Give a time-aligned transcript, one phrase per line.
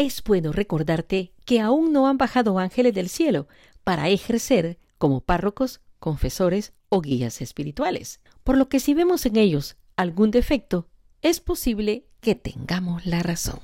[0.00, 3.48] es bueno recordarte que aún no han bajado ángeles del cielo
[3.84, 8.20] para ejercer como párrocos, confesores o guías espirituales.
[8.42, 10.88] Por lo que si vemos en ellos algún defecto,
[11.20, 13.60] es posible que tengamos la razón.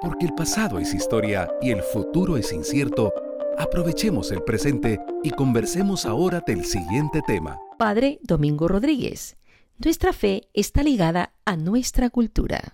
[0.00, 3.12] Porque el pasado es historia y el futuro es incierto,
[3.58, 7.58] aprovechemos el presente y conversemos ahora del siguiente tema.
[7.76, 9.36] Padre Domingo Rodríguez,
[9.76, 12.72] nuestra fe está ligada a nuestra cultura.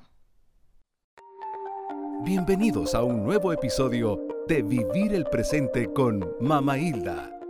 [2.22, 7.40] Bienvenidos a un nuevo episodio de Vivir el Presente con Mama Hilda.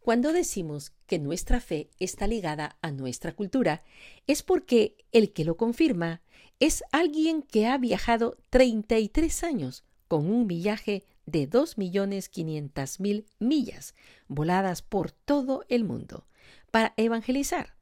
[0.00, 3.84] Cuando decimos que nuestra fe está ligada a nuestra cultura,
[4.26, 6.22] es porque el que lo confirma
[6.58, 13.94] es alguien que ha viajado 33 años con un millaje de 2.500.000 millas
[14.26, 16.26] voladas por todo el mundo
[16.72, 17.76] para evangelizar,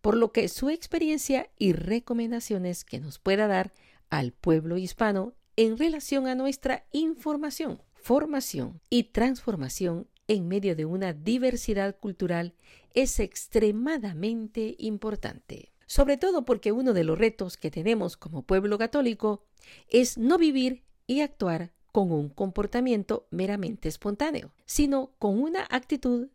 [0.00, 3.72] por lo que su experiencia y recomendaciones que nos pueda dar
[4.10, 11.12] al pueblo hispano en relación a nuestra información, formación y transformación en medio de una
[11.12, 12.54] diversidad cultural
[12.94, 15.72] es extremadamente importante.
[15.86, 19.44] Sobre todo porque uno de los retos que tenemos como pueblo católico
[19.88, 26.28] es no vivir y actuar con un comportamiento meramente espontáneo, sino con una actitud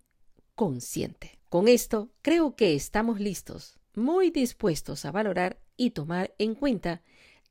[0.56, 1.40] consciente.
[1.50, 7.02] Con esto, creo que estamos listos, muy dispuestos a valorar y tomar en cuenta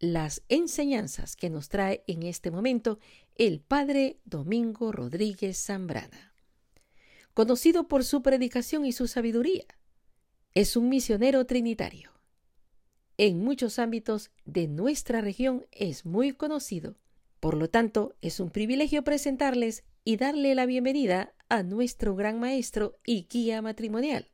[0.00, 2.98] las enseñanzas que nos trae en este momento
[3.37, 6.34] el Padre Domingo Rodríguez Zambrana
[7.34, 9.67] conocido por su predicación y su sabiduría.
[10.55, 12.12] Es un misionero trinitario.
[13.19, 16.97] En muchos ámbitos de nuestra región es muy conocido.
[17.41, 22.97] Por lo tanto, es un privilegio presentarles y darle la bienvenida a nuestro gran maestro
[23.05, 24.31] y guía matrimonial,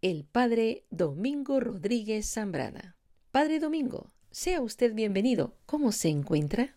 [0.00, 2.96] el Padre Domingo Rodríguez Zambrana.
[3.30, 5.52] Padre Domingo, sea usted bienvenido.
[5.66, 6.74] ¿Cómo se encuentra?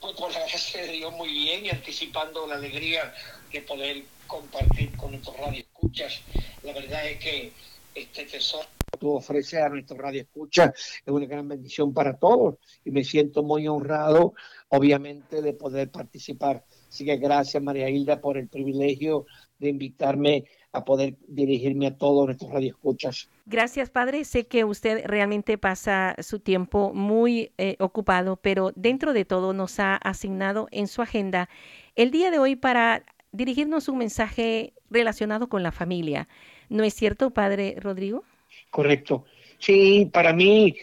[0.00, 3.12] Pues por la gracia de Dios muy bien y anticipando la alegría
[3.52, 6.22] de poder compartir con nuestros radioescuchas.
[6.62, 7.52] La verdad es que
[7.94, 12.90] este tesoro que tú ofreces a nuestros radioescuchas es una gran bendición para todos y
[12.90, 14.34] me siento muy honrado,
[14.68, 16.64] obviamente, de poder participar.
[16.88, 19.26] Así que gracias, María Hilda, por el privilegio
[19.58, 23.30] de invitarme a poder dirigirme a todos nuestros radioescuchas.
[23.46, 24.24] Gracias, padre.
[24.24, 29.78] Sé que usted realmente pasa su tiempo muy eh, ocupado, pero dentro de todo nos
[29.78, 31.48] ha asignado en su agenda
[31.94, 36.28] el día de hoy para dirigirnos un mensaje relacionado con la familia.
[36.68, 38.24] ¿No es cierto, padre Rodrigo?
[38.70, 39.24] Correcto.
[39.58, 40.76] Sí, para mí,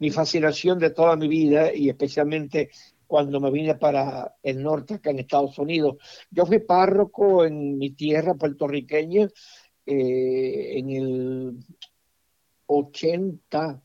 [0.00, 2.70] mi fascinación de toda mi vida y especialmente
[3.10, 5.96] cuando me vine para el norte, acá en Estados Unidos.
[6.30, 9.28] Yo fui párroco en mi tierra puertorriqueña
[9.84, 11.56] eh, en el
[12.66, 13.82] 80,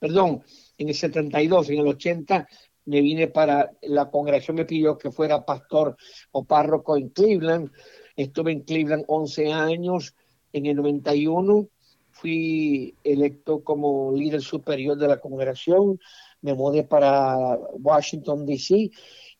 [0.00, 0.42] perdón,
[0.76, 2.48] en el 72, en el 80
[2.86, 5.96] me vine para, la congregación me pidió que fuera pastor
[6.32, 7.70] o párroco en Cleveland.
[8.16, 10.16] Estuve en Cleveland 11 años.
[10.52, 11.68] En el 91
[12.10, 16.00] fui electo como líder superior de la congregación.
[16.44, 18.90] Me mudé para Washington, D.C.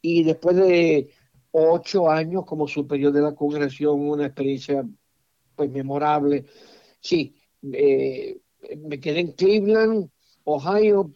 [0.00, 1.10] Y después de
[1.50, 4.82] ocho años como superior de la congregación, una experiencia
[5.54, 6.46] pues memorable.
[7.00, 7.36] Sí,
[7.70, 8.38] eh,
[8.78, 10.08] me quedé en Cleveland,
[10.44, 11.14] Ohio,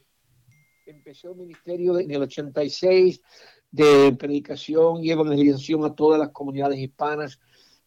[0.85, 3.23] empecé un ministerio en el 86
[3.71, 7.41] de predicación y evangelización a todas las comunidades hispanas.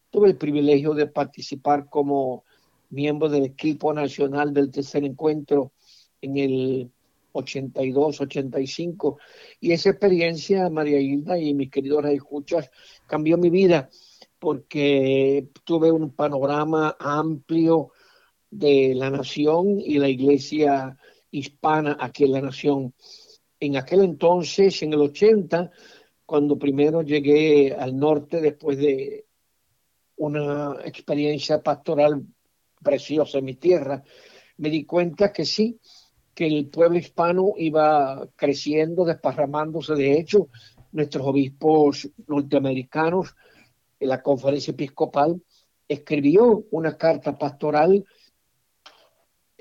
[0.09, 2.45] Tuve el privilegio de participar como
[2.89, 5.71] miembro del equipo nacional del tercer encuentro
[6.19, 6.91] en el
[7.33, 9.19] 82, 85.
[9.59, 12.69] Y esa experiencia, María Hilda y mis queridos escuchas,
[13.07, 13.89] cambió mi vida
[14.39, 17.91] porque tuve un panorama amplio
[18.49, 20.97] de la nación y la iglesia
[21.29, 22.93] hispana aquí en la nación.
[23.59, 25.71] En aquel entonces, en el 80,
[26.25, 29.25] cuando primero llegué al norte después de
[30.17, 32.25] una experiencia pastoral
[32.81, 34.03] preciosa en mi tierra,
[34.57, 35.79] me di cuenta que sí,
[36.33, 39.95] que el pueblo hispano iba creciendo, desparramándose.
[39.95, 40.49] De hecho,
[40.91, 43.35] nuestros obispos norteamericanos,
[43.99, 45.41] en la conferencia episcopal,
[45.87, 48.05] escribió una carta pastoral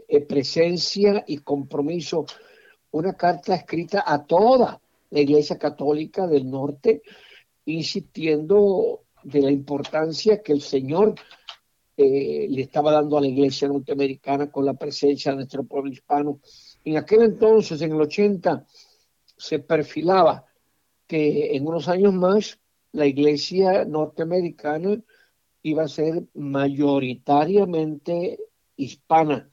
[0.08, 2.26] eh, presencia y compromiso,
[2.92, 4.80] una carta escrita a toda
[5.10, 7.02] la Iglesia Católica del Norte,
[7.66, 11.14] insistiendo de la importancia que el Señor
[12.02, 16.40] eh, le estaba dando a la Iglesia norteamericana con la presencia de nuestro pueblo hispano.
[16.82, 18.64] En aquel entonces, en el 80,
[19.36, 20.46] se perfilaba
[21.06, 22.58] que en unos años más
[22.92, 24.98] la Iglesia norteamericana
[25.62, 28.38] iba a ser mayoritariamente
[28.76, 29.50] hispana.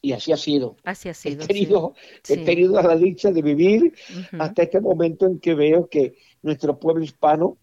[0.00, 0.76] y así ha sido.
[0.84, 1.42] Así ha sido.
[1.42, 1.94] He tenido,
[2.26, 3.92] he tenido la dicha de vivir
[4.38, 7.58] hasta este momento en que veo que nuestro pueblo hispano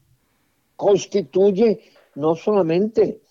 [0.76, 1.80] constituye
[2.14, 3.22] no solamente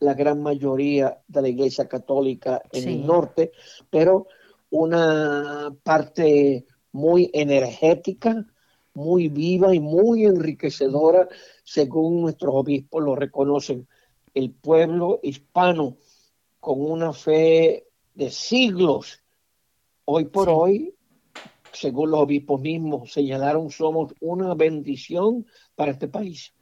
[0.00, 3.52] la gran mayoría de la Iglesia Católica en el norte,
[3.90, 4.26] pero
[4.70, 8.46] una parte muy energética,
[8.94, 11.28] muy viva y muy enriquecedora,
[11.62, 13.86] según nuestros obispos lo reconocen.
[14.34, 15.96] El pueblo hispano
[16.60, 19.22] con una fe de siglos,
[20.04, 20.94] hoy por hoy,
[21.72, 26.54] según los obispos mismos señalaron, somos una bendición para este país.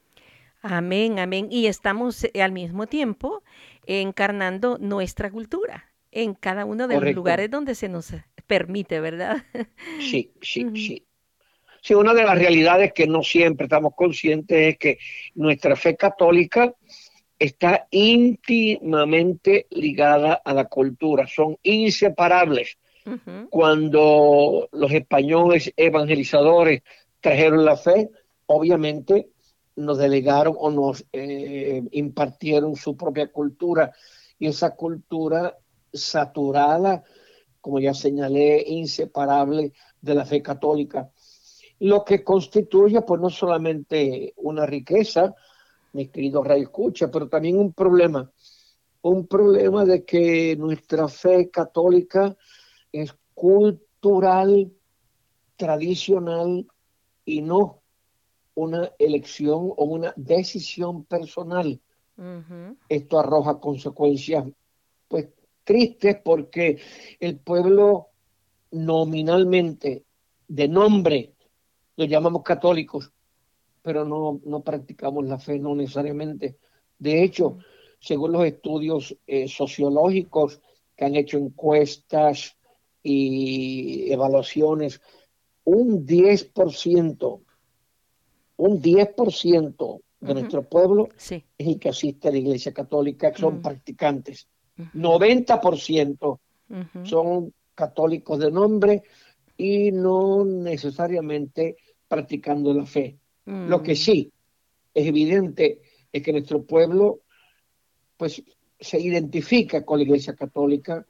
[0.67, 1.49] Amén, amén.
[1.51, 3.43] Y estamos eh, al mismo tiempo
[3.87, 8.15] encarnando nuestra cultura en cada uno de los lugares donde se nos
[8.47, 9.45] permite, ¿verdad?
[10.01, 11.07] Sí, sí, sí.
[11.83, 14.99] Sí, una de las realidades que no siempre estamos conscientes es que
[15.35, 16.73] nuestra fe católica
[17.39, 22.79] está íntimamente ligada a la cultura, son inseparables.
[23.51, 26.83] Cuando los españoles evangelizadores
[27.21, 28.09] trajeron la fe,
[28.47, 29.29] obviamente
[29.77, 33.93] nos delegaron o nos eh, impartieron su propia cultura
[34.39, 35.57] y esa cultura
[35.93, 37.03] saturada,
[37.61, 41.11] como ya señalé, inseparable de la fe católica.
[41.81, 45.35] Lo que constituye, pues no solamente una riqueza,
[45.93, 48.31] mi querido Ray Escucha, pero también un problema,
[49.03, 52.37] un problema de que nuestra fe católica
[52.93, 54.73] es cultural,
[55.57, 56.67] tradicional
[57.25, 57.84] y no
[58.55, 61.81] una elección o una decisión personal.
[62.89, 64.45] Esto arroja consecuencias
[65.09, 65.29] pues
[65.65, 66.81] tristes porque
[67.19, 68.09] el pueblo
[68.71, 70.05] nominalmente
[70.47, 71.33] de nombre
[71.97, 73.13] lo llamamos católicos,
[73.83, 76.59] pero no, no practicamos la fe, no necesariamente.
[76.99, 77.59] De hecho,
[77.99, 80.61] según los estudios eh, sociológicos
[80.97, 82.57] que han hecho encuestas
[83.03, 85.01] y evaluaciones,
[85.65, 87.44] un 10%
[88.57, 93.61] un 10% de nuestro pueblo es el que asiste a la Iglesia Católica, que son
[93.61, 94.49] practicantes.
[94.77, 96.39] 90%
[97.05, 99.03] son católicos de nombre
[99.57, 101.77] y no necesariamente
[102.09, 103.19] practicando la fe.
[103.45, 104.33] Lo que sí
[104.95, 105.81] es evidente
[106.11, 107.21] es que nuestro pueblo
[108.17, 108.43] pues
[108.79, 111.05] se identifica con la Iglesia Católica,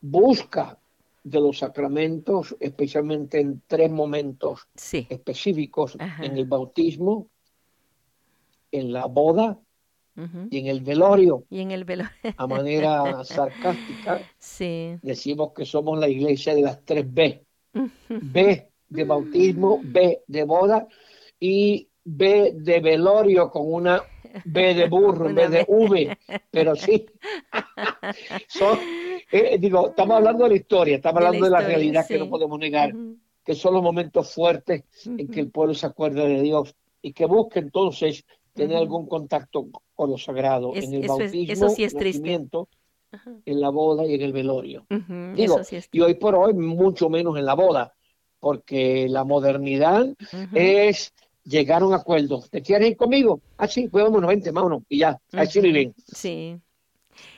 [0.00, 0.78] busca
[1.24, 4.68] de los sacramentos, especialmente en tres momentos
[5.08, 7.28] específicos, en el bautismo,
[8.70, 9.58] en la boda
[10.50, 11.44] y en el velorio.
[11.48, 12.34] Y en el velorio.
[12.36, 14.20] a manera sarcástica,
[15.02, 17.44] decimos que somos la iglesia de las tres B.
[18.08, 20.86] B de bautismo, B de boda
[21.40, 24.02] y B de velorio con una
[24.44, 26.18] B de burro vez de V,
[26.50, 27.06] pero sí.
[29.34, 32.58] Eh, digo, estamos hablando de la historia, estamos hablando de la realidad que no podemos
[32.58, 32.94] negar,
[33.42, 37.24] que son los momentos fuertes en que el pueblo se acuerda de Dios y que
[37.24, 42.68] busque entonces tener algún contacto con lo sagrado en el bautismo, en el nacimiento,
[43.46, 44.86] en la boda y en el velorio.
[45.34, 47.94] Digo, y hoy por hoy mucho menos en la boda,
[48.38, 50.06] porque la modernidad
[50.54, 52.44] es llegar a un acuerdo.
[52.50, 53.40] ¿Te quieres ir conmigo?
[53.56, 55.94] Ah, sí, pues vámonos, vente, vámonos, y ya, así bien.
[56.06, 56.58] Sí.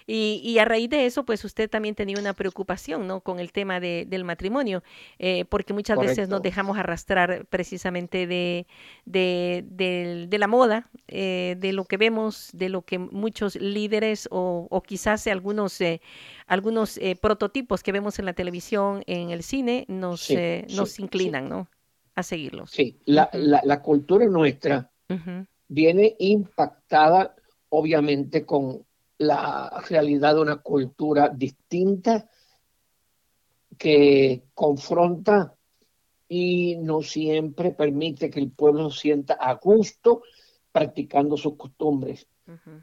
[0.06, 3.20] Y, y, a raíz de eso, pues usted también tenía una preocupación, ¿no?
[3.20, 4.82] Con el tema de, del matrimonio,
[5.18, 8.66] eh, porque muchas veces nos dejamos arrastrar precisamente de,
[9.06, 9.64] de,
[10.28, 14.82] de, la moda, eh, de lo que vemos, de lo que muchos líderes o, o
[14.82, 16.02] quizás algunos, eh,
[16.46, 20.28] algunos prototipos que vemos en la televisión, en el cine, nos,
[20.70, 21.68] nos inclinan, ¿no?
[22.14, 22.70] A seguirlos.
[22.70, 24.90] Sí, la, la, la cultura nuestra
[25.68, 27.34] viene impactada,
[27.70, 28.84] obviamente, con
[29.18, 32.28] la realidad de una cultura distinta
[33.78, 35.54] que confronta
[36.28, 40.22] y no siempre permite que el pueblo sienta a gusto
[40.72, 42.26] practicando sus costumbres.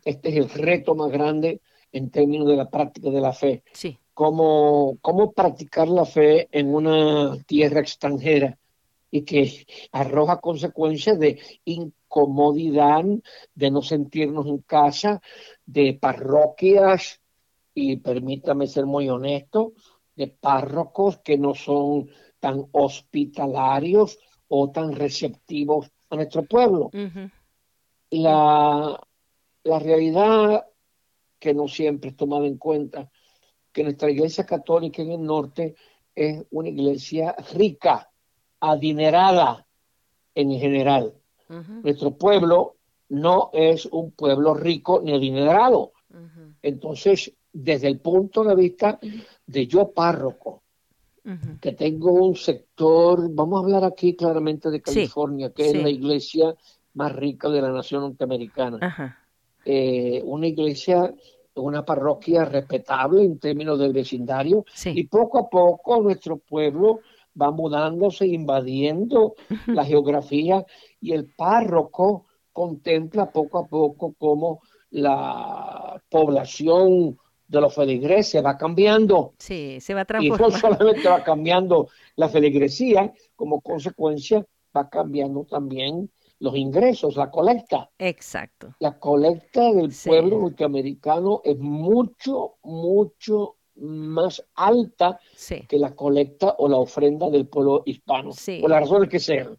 [0.06, 1.62] Este es el reto más grande
[1.92, 3.64] en términos de la práctica de la fe.
[3.74, 3.98] Sí.
[4.14, 8.58] Cómo, cómo practicar la fe en una tierra extranjera
[9.12, 13.03] y que arroja consecuencias de incomodidad,
[13.53, 15.22] de no sentirnos en casa,
[15.65, 17.20] de parroquias,
[17.74, 19.74] y permítame ser muy honesto,
[20.15, 26.89] de párrocos que no son tan hospitalarios o tan receptivos a nuestro pueblo.
[28.12, 29.00] la,
[29.63, 30.65] la realidad
[31.39, 33.10] que no siempre es tomada en cuenta,
[33.72, 35.75] que nuestra iglesia católica en el norte
[36.13, 38.11] es una iglesia rica,
[38.62, 39.65] adinerada
[40.36, 41.13] en general.
[41.84, 42.77] Nuestro pueblo
[43.10, 45.91] no es un pueblo rico ni adinerado.
[46.62, 49.00] Entonces, desde el punto de vista
[49.46, 50.62] de yo párroco,
[51.60, 56.56] que tengo un sector, vamos a hablar aquí claramente de California, que es la iglesia
[56.94, 59.18] más rica de la nación norteamericana.
[59.63, 61.13] Eh, una iglesia,
[61.56, 67.01] una parroquia respetable en términos del vecindario, y poco a poco nuestro pueblo
[67.40, 69.36] va mudándose, invadiendo
[69.68, 70.66] la geografía,
[71.00, 79.34] y el párroco contempla poco a poco cómo la población de los feligreses va cambiando.
[79.38, 80.48] Sí, se va transformando.
[80.48, 84.46] Y no solamente va cambiando la feligresía, como consecuencia
[84.76, 86.10] va cambiando también
[86.40, 87.90] los ingresos, la colecta.
[88.00, 88.74] Exacto.
[88.80, 95.20] La colecta del pueblo norteamericano es mucho, mucho más alta
[95.68, 98.32] que la colecta o la ofrenda del pueblo hispano.
[98.62, 99.58] Por las razones que sean.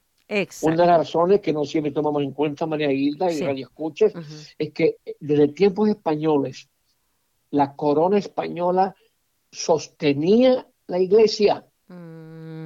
[0.63, 4.15] Una de las razones que no siempre tomamos en cuenta, María Hilda y Radio Escuches,
[4.59, 6.69] es que desde tiempos españoles
[7.51, 8.95] la corona española
[9.51, 11.67] sostenía la iglesia.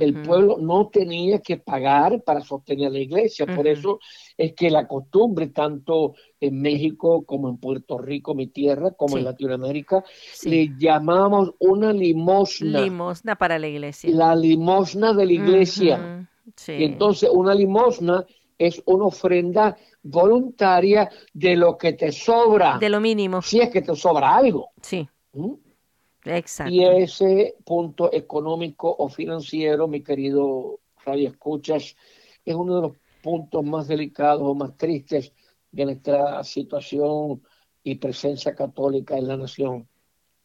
[0.00, 3.46] El pueblo no tenía que pagar para sostener la iglesia.
[3.46, 4.00] Por eso
[4.36, 9.24] es que la costumbre, tanto en México como en Puerto Rico, mi tierra, como en
[9.24, 10.04] Latinoamérica,
[10.44, 12.80] le llamamos una limosna.
[12.80, 14.10] Limosna para la iglesia.
[14.10, 16.28] La limosna de la iglesia.
[16.68, 18.24] Y entonces una limosna
[18.58, 22.78] es una ofrenda voluntaria de lo que te sobra.
[22.78, 23.42] De lo mínimo.
[23.42, 24.70] Si es que te sobra algo.
[24.80, 25.08] Sí.
[25.32, 25.52] ¿Mm?
[26.26, 26.72] Exacto.
[26.72, 31.96] Y ese punto económico o financiero, mi querido Radio Escuchas,
[32.44, 35.32] es uno de los puntos más delicados o más tristes
[35.70, 37.42] de nuestra situación
[37.82, 39.88] y presencia católica en la nación.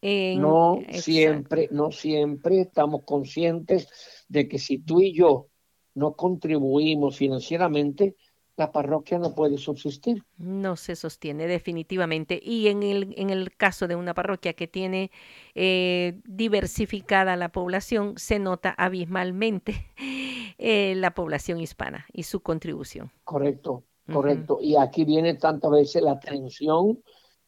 [0.01, 3.88] no siempre, no siempre estamos conscientes
[4.27, 5.47] de que si tú y yo
[5.93, 8.15] no contribuimos financieramente,
[8.58, 10.24] la parroquia no puede subsistir.
[10.38, 12.39] No se sostiene definitivamente.
[12.43, 15.12] Y en el, en el caso de una parroquia que tiene
[15.55, 19.88] eh, diversificada la población, se nota abismalmente
[20.58, 23.12] eh, la población hispana y su contribución.
[23.24, 24.60] Correcto, correcto.
[24.62, 27.01] Y aquí viene tantas veces la tensión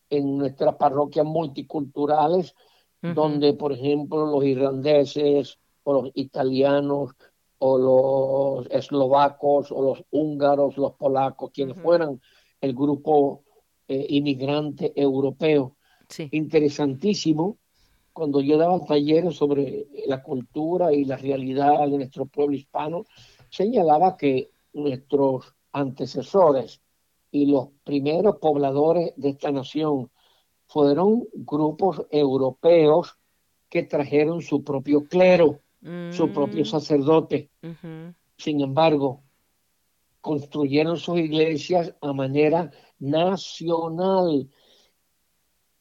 [0.10, 2.56] en nuestras parroquias multiculturales,
[3.02, 7.12] donde, por ejemplo, los irlandeses o los italianos
[7.66, 12.20] o los eslovacos o los húngaros, los polacos, quienes fueran
[12.60, 13.44] el grupo
[13.88, 15.78] eh, inmigrante europeo.
[16.32, 17.58] Interesantísimo,
[18.12, 23.06] cuando yo daba talleres sobre la cultura y la realidad de nuestro pueblo hispano,
[23.50, 26.82] señalaba que nuestros antecesores
[27.32, 30.12] y los primeros pobladores de esta nación
[30.66, 33.18] fueron grupos europeos
[33.70, 35.62] que trajeron su propio clero
[36.12, 36.66] su propio mm.
[36.66, 37.50] sacerdote.
[38.38, 39.24] Sin embargo,
[40.22, 44.50] construyeron sus iglesias a manera nacional.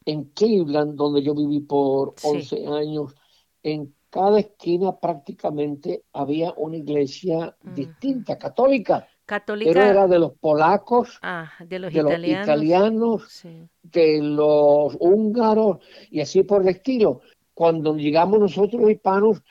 [0.04, 3.14] En Cleveland, donde yo viví por 11 años,
[3.62, 9.08] en cada esquina prácticamente había una iglesia distinta, católica.
[9.24, 9.70] Católica.
[9.72, 15.78] Pero era de los polacos, ah, de los de italianos, los italianos de los húngaros
[16.10, 17.20] y así por el estilo.
[17.54, 19.42] Cuando llegamos nosotros hispanos,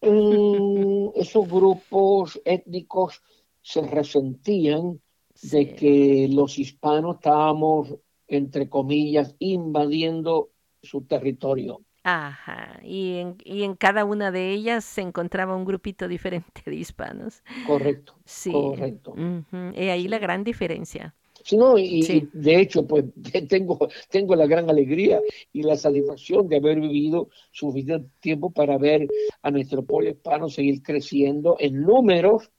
[0.00, 3.20] esos grupos étnicos
[3.62, 5.00] se resentían
[5.42, 7.94] de que los hispanos estábamos,
[8.26, 10.50] entre comillas, invadiendo
[10.82, 11.82] su territorio.
[12.02, 16.76] Ajá, y en, y en cada una de ellas se encontraba un grupito diferente de
[16.76, 17.42] hispanos.
[17.66, 18.14] Correcto.
[18.24, 18.50] Sí.
[18.50, 19.14] Correcto.
[19.74, 21.14] Y ahí la gran diferencia.
[21.44, 23.04] Sí, no, y, de hecho, pues
[23.48, 25.20] tengo, tengo la gran alegría
[25.52, 29.08] y la satisfacción de haber vivido suficiente tiempo para ver
[29.42, 32.50] a nuestro pueblo hispano seguir creciendo en números,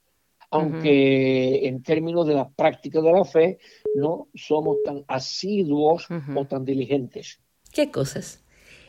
[0.50, 3.58] aunque en términos de la práctica de la fe
[3.94, 7.40] no somos tan asiduos o tan diligentes.
[7.72, 8.42] ¿Qué cosas?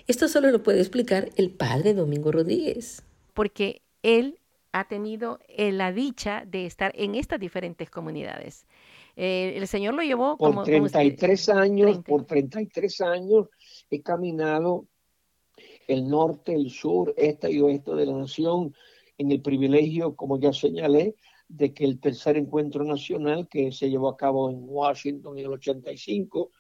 [0.06, 3.04] Esto solo lo puede explicar el padre Domingo Rodríguez.
[3.34, 4.40] Porque él
[4.74, 8.66] ha tenido la dicha de estar en estas diferentes comunidades.
[9.16, 13.48] Eh, el Señor lo llevó por como, 33 años, por 33 años
[13.90, 14.88] he caminado
[15.88, 18.74] el norte, el sur, este y oeste de la nación
[19.18, 21.16] en el privilegio, como ya señalé,
[21.48, 25.52] de que el tercer encuentro nacional que se llevó a cabo en Washington en el
[25.52, 26.52] 85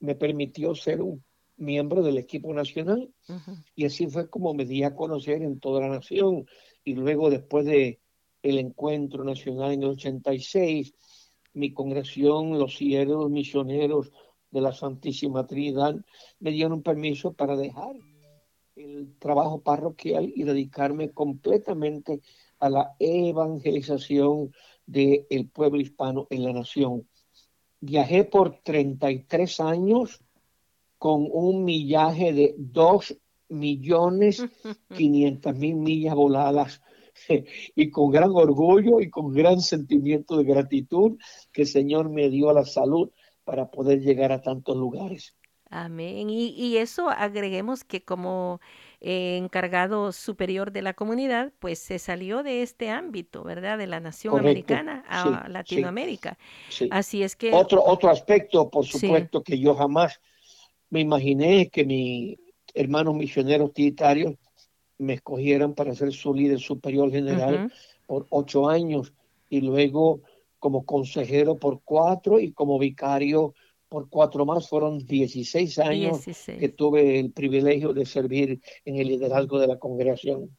[0.00, 1.22] me permitió ser un
[1.58, 3.12] miembro del equipo nacional.
[3.74, 6.46] Y así fue como me di a conocer en toda la nación.
[6.84, 8.00] Y luego después de
[8.42, 10.94] el encuentro nacional en el 86
[11.52, 14.12] mi congregación, los siervos misioneros
[14.50, 15.94] de la Santísima Trinidad,
[16.38, 17.96] me dieron permiso para dejar
[18.76, 22.20] el trabajo parroquial y dedicarme completamente
[22.58, 24.52] a la evangelización
[24.86, 27.08] del pueblo hispano en la nación.
[27.80, 30.20] Viajé por 33 años
[30.98, 33.16] con un millaje de 2
[33.48, 34.44] millones
[34.96, 36.82] 500 mil millas voladas
[37.74, 41.18] y con gran orgullo y con gran sentimiento de gratitud
[41.52, 43.10] que el Señor me dio la salud
[43.44, 45.36] para poder llegar a tantos lugares.
[45.70, 46.30] Amén.
[46.30, 48.60] Y, y eso agreguemos que como
[49.02, 53.78] eh, encargado superior de la comunidad, pues se salió de este ámbito, ¿verdad?
[53.78, 56.36] De la nación americana a Latinoamérica.
[56.90, 57.54] Así es que...
[57.54, 60.20] Otro, otro aspecto, por supuesto, que yo jamás
[60.90, 62.38] me imaginé que mis
[62.74, 64.34] hermanos misioneros trinitarios
[65.00, 67.72] me escogieran para ser su líder superior general
[68.06, 69.12] por ocho años
[69.48, 70.20] y luego
[70.58, 73.54] como consejero por cuatro y como vicario
[73.88, 79.58] por cuatro más, fueron 16 años que tuve el privilegio de servir en el liderazgo
[79.58, 80.56] de la congregación.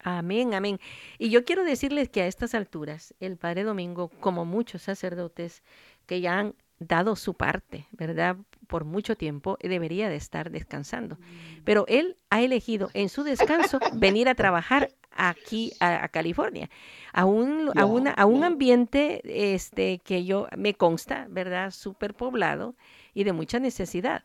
[0.00, 0.78] Amén, amén.
[1.18, 5.62] Y yo quiero decirles que a estas alturas, el Padre Domingo, como muchos sacerdotes
[6.06, 8.36] que ya han dado su parte, ¿verdad?
[8.66, 11.18] Por mucho tiempo, debería de estar descansando.
[11.64, 16.70] Pero él ha elegido en su descanso venir a trabajar aquí a, California,
[17.12, 21.72] a un, a, una, a un ambiente este, que yo me consta, ¿verdad?
[21.72, 22.76] Súper poblado
[23.14, 24.24] y de mucha necesidad.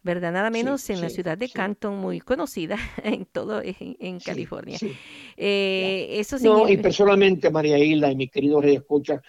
[0.00, 0.32] ¿verdad?
[0.32, 4.78] Nada menos en la ciudad de Canton, muy conocida en todo en, California.
[5.36, 9.20] Eh, eso no, y personalmente, María Hilda y mi querido Rey Escucha,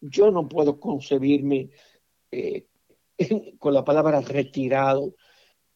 [0.00, 1.70] yo no puedo concebirme
[2.34, 2.66] eh,
[3.58, 5.14] con la palabra retirado.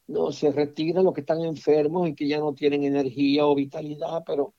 [0.07, 4.23] No, se retiran los que están enfermos y que ya no tienen energía o vitalidad,
[4.27, 4.55] pero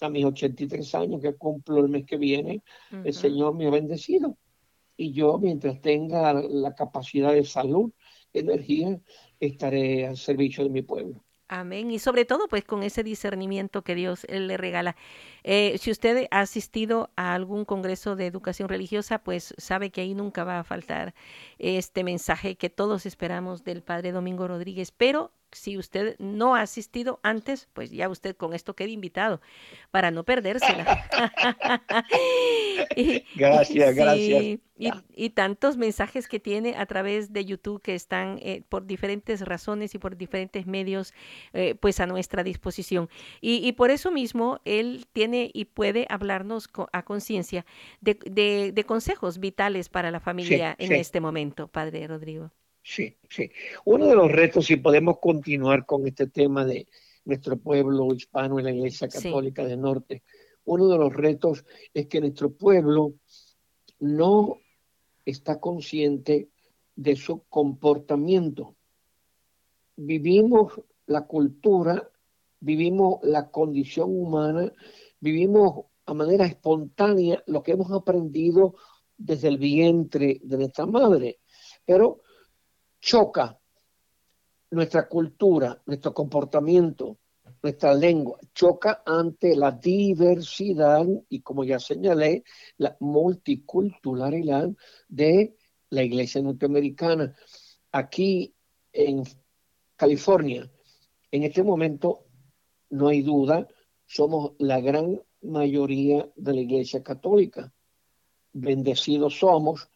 [0.00, 4.36] a mis 83 años que cumplo el mes que viene, el Señor me ha bendecido.
[4.96, 7.92] Y yo, mientras tenga la capacidad de salud,
[8.32, 9.00] energía,
[9.40, 11.24] estaré al servicio de mi pueblo.
[11.48, 11.90] Amén.
[11.90, 14.96] Y sobre todo, pues con ese discernimiento que Dios le regala.
[15.42, 20.14] Eh, si usted ha asistido a algún congreso de educación religiosa, pues sabe que ahí
[20.14, 21.14] nunca va a faltar
[21.58, 24.90] este mensaje que todos esperamos del Padre Domingo Rodríguez.
[24.90, 29.40] Pero si usted no ha asistido antes, pues ya usted con esto queda invitado
[29.90, 31.08] para no perdérsela.
[33.36, 34.58] gracias, gracias.
[34.76, 39.94] Y, tantos mensajes que tiene a través de YouTube que están eh, por diferentes razones
[39.94, 41.14] y por diferentes medios,
[41.52, 43.08] eh, pues a nuestra disposición.
[43.40, 47.64] Y, por eso mismo él tiene y puede hablarnos a conciencia
[48.00, 52.50] de, consejos vitales para la familia en este momento, Padre Rodrigo.
[52.86, 53.50] Sí, sí.
[53.86, 56.86] Uno de los retos, si podemos continuar con este tema de
[57.24, 60.22] nuestro pueblo hispano en la Iglesia Católica del Norte,
[60.66, 63.14] uno de los retos es que nuestro pueblo
[64.00, 64.58] no
[65.24, 66.50] está consciente
[66.94, 68.76] de su comportamiento.
[69.96, 72.10] Vivimos la cultura,
[72.60, 74.70] vivimos la condición humana,
[75.20, 78.74] vivimos a manera espontánea lo que hemos aprendido
[79.16, 81.40] desde el vientre de nuestra madre.
[81.86, 82.23] Pero
[83.04, 83.60] choca
[84.70, 87.18] nuestra cultura, nuestro comportamiento,
[87.62, 92.44] nuestra lengua, choca ante la diversidad y como ya señalé,
[92.78, 94.70] la multiculturalidad
[95.06, 95.54] de
[95.90, 97.36] la iglesia norteamericana.
[97.92, 98.54] Aquí
[98.90, 99.22] en
[99.96, 100.70] California,
[101.30, 102.24] en este momento,
[102.88, 103.68] no hay duda,
[104.06, 107.70] somos la gran mayoría de la iglesia católica.
[108.54, 109.90] Bendecidos somos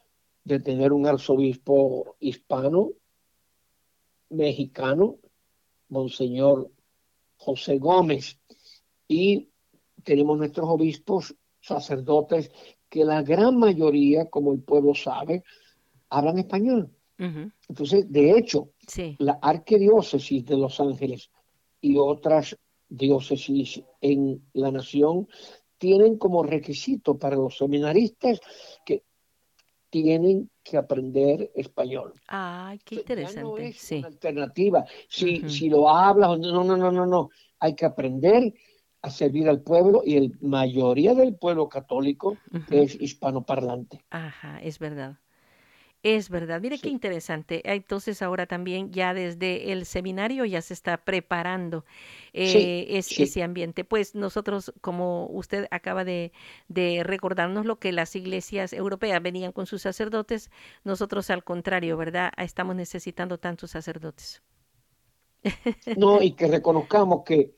[0.48, 2.92] de tener un arzobispo hispano,
[4.30, 5.16] mexicano,
[5.90, 6.70] Monseñor
[7.36, 8.38] José Gómez,
[9.06, 9.50] y
[10.02, 12.50] tenemos nuestros obispos, sacerdotes,
[12.88, 15.44] que la gran mayoría, como el pueblo sabe,
[16.08, 16.90] hablan español.
[17.68, 18.70] Entonces, de hecho,
[19.18, 21.30] la arquidiócesis de Los Ángeles
[21.80, 22.56] y otras
[22.88, 25.28] diócesis en la nación
[25.76, 28.40] tienen como requisito para los seminaristas
[28.86, 29.02] que
[29.90, 32.12] tienen que aprender español.
[32.26, 33.42] Ay, qué interesante.
[33.42, 34.84] no es una alternativa.
[35.08, 37.30] Si, si lo hablas, no, no, no, no, no.
[37.60, 38.54] Hay que aprender
[39.02, 42.36] a servir al pueblo y la mayoría del pueblo católico
[42.70, 44.04] es hispanoparlante.
[44.10, 45.18] Ajá, es verdad.
[46.04, 47.60] Es verdad, mire qué interesante.
[47.64, 51.84] Entonces ahora también ya desde el seminario ya se está preparando
[52.32, 53.84] eh, ese ambiente.
[53.84, 56.30] Pues nosotros, como usted acaba de,
[57.02, 60.50] recordarnos lo que las iglesias europeas venían con sus sacerdotes,
[60.84, 62.32] nosotros al contrario, ¿verdad?
[62.36, 64.40] Estamos necesitando tantos sacerdotes.
[65.96, 67.54] No, y que reconozcamos que,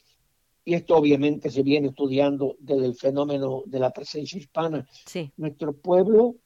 [0.65, 5.31] y esto obviamente se viene estudiando desde el fenómeno de la presencia hispana, sí.
[5.37, 6.37] nuestro pueblo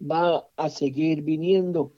[0.00, 1.92] va a seguir viniendo.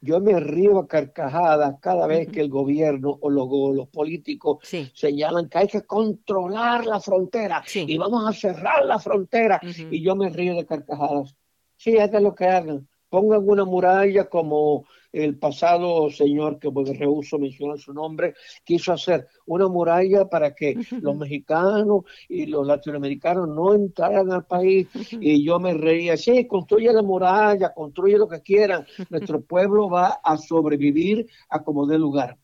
[0.00, 4.58] Yo me río a carcajadas cada vez que el gobierno o los, políticos
[4.92, 9.60] señalan que hay que controlar la frontera y vamos a cerrar la frontera.
[9.90, 11.34] Y yo me río de carcajadas.
[11.76, 12.88] Sí, es lo que hagan.
[13.08, 14.84] pongan una muralla como
[15.24, 20.76] el pasado señor que pues, rehuso mencionar su nombre quiso hacer una muralla para que
[21.00, 24.88] los mexicanos y los latinoamericanos no entraran al país.
[25.12, 30.20] Y yo me reía, sí, construye la muralla, construye lo que quieran, nuestro pueblo va
[30.22, 32.36] a sobrevivir a como dé lugar.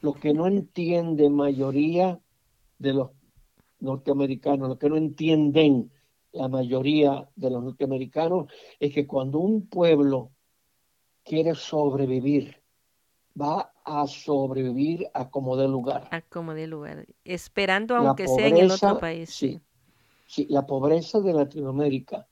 [0.00, 2.18] Lo que no entiende mayoría
[2.78, 3.10] de los
[3.80, 5.90] norteamericanos, lo que no entienden
[6.32, 8.46] la mayoría de los norteamericanos
[8.78, 10.32] es que cuando un pueblo
[11.26, 12.56] quiere sobrevivir,
[13.38, 16.08] va a sobrevivir a como dé lugar.
[16.10, 19.30] A como dé lugar, esperando aunque sea en el otro país.
[19.30, 19.60] Sí,
[20.26, 22.26] sí, la pobreza de Latinoamérica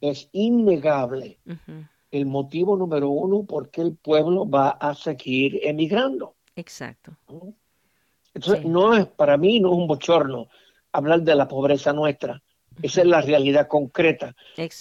[0.00, 1.38] es innegable.
[2.10, 6.34] El motivo número uno por qué el pueblo va a seguir emigrando.
[6.56, 7.16] Exacto.
[8.32, 10.48] Entonces, no es, para mí no es un bochorno
[10.92, 12.42] hablar de la pobreza nuestra.
[12.82, 14.34] Esa es la realidad concreta.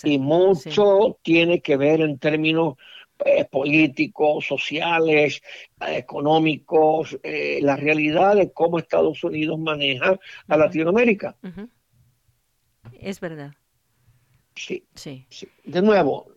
[0.04, 2.76] y mucho tiene que ver en términos
[3.24, 5.42] eh, políticos, sociales,
[5.80, 11.38] eh, económicos, eh, la realidad de cómo Estados Unidos maneja a Latinoamérica.
[13.00, 13.54] Es verdad.
[14.56, 15.26] Sí, sí.
[15.64, 16.28] De nuevo,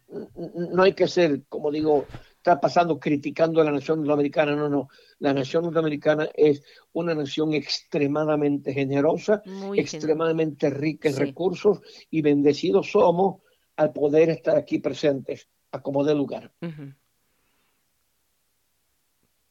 [0.44, 4.88] no hay que ser, como digo, está pasando criticando a la nación norteamericana, no, no.
[5.18, 6.62] La nación norteamericana es
[6.92, 9.42] una nación extremadamente generosa,
[9.74, 13.42] extremadamente rica en recursos y bendecidos somos
[13.76, 15.48] al poder estar aquí presentes
[15.82, 16.52] como de lugar.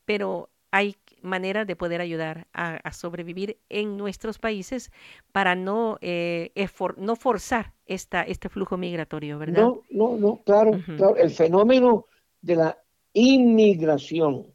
[0.06, 4.92] Pero hay maneras de poder ayudar a, sobrevivir en nuestros países
[5.32, 6.52] para no, eh,
[6.98, 9.62] no forzar esta, este flujo migratorio, ¿verdad?
[9.62, 11.16] No, no, no, claro, claro.
[11.16, 12.06] El fenómeno
[12.42, 12.78] de la
[13.14, 14.46] inmigración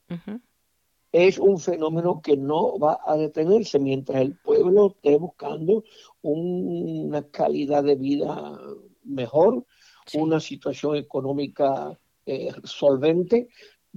[1.12, 5.84] es un fenómeno que no va a detenerse mientras el pueblo esté buscando
[6.22, 8.58] una calidad de vida
[9.04, 9.64] mejor,
[10.14, 13.48] una situación económica eh, solvente,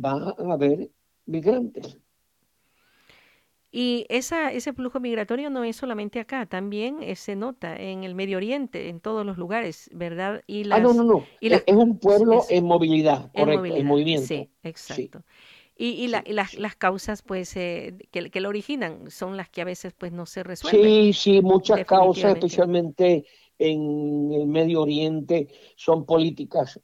[0.04, 0.90] va a haber
[1.26, 1.98] migrantes.
[3.78, 8.16] Y esa, ese flujo migratorio no es solamente acá, también eh, se nota en el
[8.16, 10.44] Medio Oriente, en todos los lugares, ¿verdad?
[10.48, 11.26] Y las, ah, no, no, no.
[11.42, 14.28] es, un pueblo en movilidad, correcto, en, movimiento.
[14.28, 15.24] Sí, exacto.
[15.78, 19.60] Y, y, la, las, las, causas pues eh, que, que, lo originan son las que
[19.60, 20.82] a veces pues no se resuelven.
[20.82, 23.26] Sí, sí, muchas causas, especialmente
[23.58, 26.80] en el Medio Oriente son políticas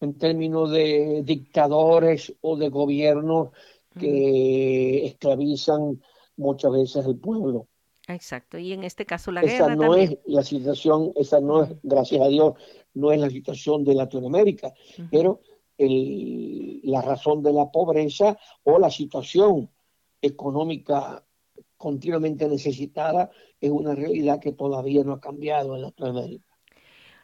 [0.00, 3.50] en términos de dictadores o de gobiernos
[3.98, 6.02] que esclavizan
[6.36, 7.66] muchas veces al pueblo.
[8.08, 9.74] Exacto, y en este caso la esa guerra.
[9.74, 12.54] no es la situación, esa no es, gracias a Dios,
[12.94, 14.72] no es la situación de Latinoamérica,
[15.10, 15.40] pero
[15.76, 19.70] el, la razón de la pobreza o la situación
[20.22, 21.25] económica
[21.76, 26.56] continuamente necesitada es una realidad que todavía no ha cambiado en Latinoamérica.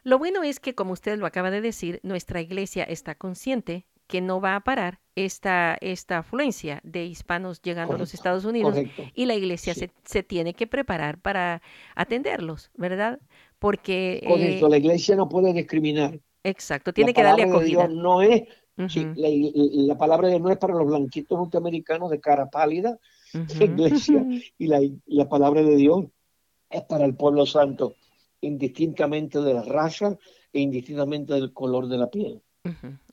[0.03, 4.19] Lo bueno es que, como usted lo acaba de decir, nuestra iglesia está consciente que
[4.19, 8.77] no va a parar esta, esta afluencia de hispanos llegando a los Estados Unidos
[9.13, 11.61] y la iglesia se, se, tiene que preparar para
[11.95, 13.19] atenderlos, ¿verdad?
[13.59, 14.19] Porque...
[14.23, 16.19] Eh, la iglesia no puede discriminar.
[16.43, 17.87] Exacto, tiene que darle acogida.
[17.87, 18.43] no es,
[18.75, 22.99] la, palabra de Dios no es para los blanquitos norteamericanos de cara pálida,
[23.33, 24.25] la iglesia
[24.57, 26.05] y la, la palabra de Dios
[26.69, 27.95] es para el pueblo santo,
[28.41, 30.17] indistintamente de la raza
[30.51, 32.41] e indistintamente del color de la piel.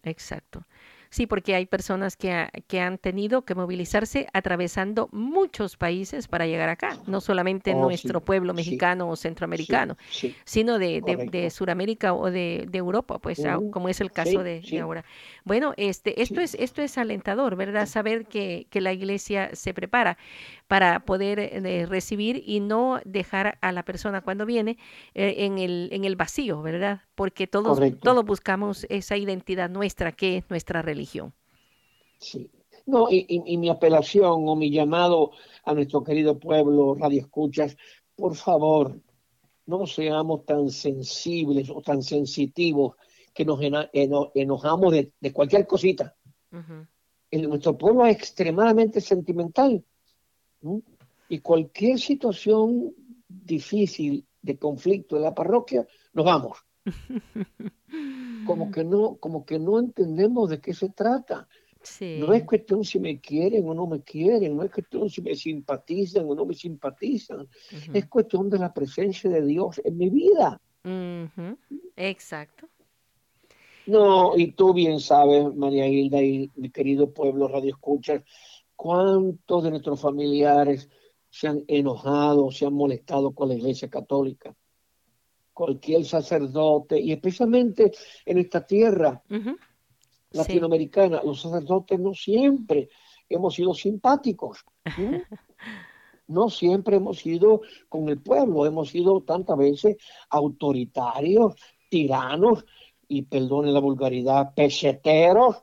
[0.02, 0.64] Exacto.
[1.10, 6.68] Sí, porque hay personas que, que, han tenido que movilizarse atravesando muchos países para llegar
[6.68, 9.96] acá, no solamente oh, nuestro pueblo mexicano o centroamericano,
[10.44, 13.42] sino de, de, Sudamérica o de, Europa, pues
[13.72, 15.04] como es el caso de, ahora.
[15.44, 17.86] Bueno, este, esto es, esto es alentador, ¿verdad?
[17.86, 20.16] Saber que, que la iglesia se prepara
[20.70, 24.78] para poder eh, recibir y no dejar a la persona cuando viene
[25.14, 27.00] eh, en, el, en el vacío, ¿verdad?
[27.16, 31.34] Porque todos, todos buscamos esa identidad nuestra, que es nuestra religión.
[32.20, 32.52] Sí.
[32.86, 35.32] No, y, mi apelación o mi llamado
[35.64, 37.76] a nuestro querido pueblo, Radio Escuchas,
[38.14, 38.96] por favor,
[39.66, 42.94] no seamos tan sensibles o tan sensitivos
[43.34, 46.14] que nos enojamos de, cualquier cosita.
[47.32, 49.84] nuestro pueblo es extremadamente sentimental
[51.28, 52.94] y cualquier situación
[53.28, 56.58] difícil de conflicto en la parroquia, nos vamos.
[58.46, 61.46] Como que no, como que no entendemos de qué se trata.
[62.18, 65.34] No es cuestión si me quieren o no me quieren, no es cuestión si me
[65.34, 67.48] simpatizan o no me simpatizan,
[67.92, 70.60] es cuestión de la presencia de Dios en mi vida.
[71.96, 72.68] Exacto.
[73.86, 78.22] No, y tú bien sabes, María Hilda y mi querido pueblo Radio Escuchas,
[78.80, 80.88] cuántos de nuestros familiares
[81.28, 84.56] se han enojado, se han molestado con la Iglesia Católica
[85.52, 87.92] cualquier sacerdote, y especialmente
[88.24, 89.22] en esta tierra
[90.30, 92.88] latinoamericana, los sacerdotes no siempre
[93.28, 94.64] hemos sido simpáticos.
[94.96, 95.20] ¿no?
[96.26, 99.96] No siempre hemos sido con el pueblo, hemos sido tantas veces
[100.30, 101.54] autoritarios,
[101.90, 102.64] tiranos
[103.08, 105.56] y, perdone la vulgaridad, peseteros,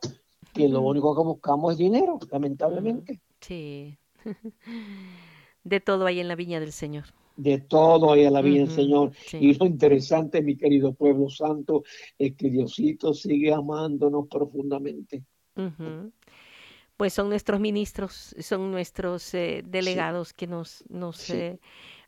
[0.57, 3.21] que lo único que buscamos es dinero, lamentablemente.
[3.41, 3.97] Sí.
[5.63, 7.05] De todo hay en la viña del Señor.
[7.35, 9.11] De todo hay a la vida del Señor.
[9.27, 9.37] sí.
[9.41, 11.83] Y lo interesante, mi querido pueblo santo,
[12.17, 15.23] es que Diosito sigue amándonos profundamente.
[16.95, 21.33] Pues son nuestros ministros, son nuestros eh, delegados que nos, nos Sí.
[21.33, 21.59] eh,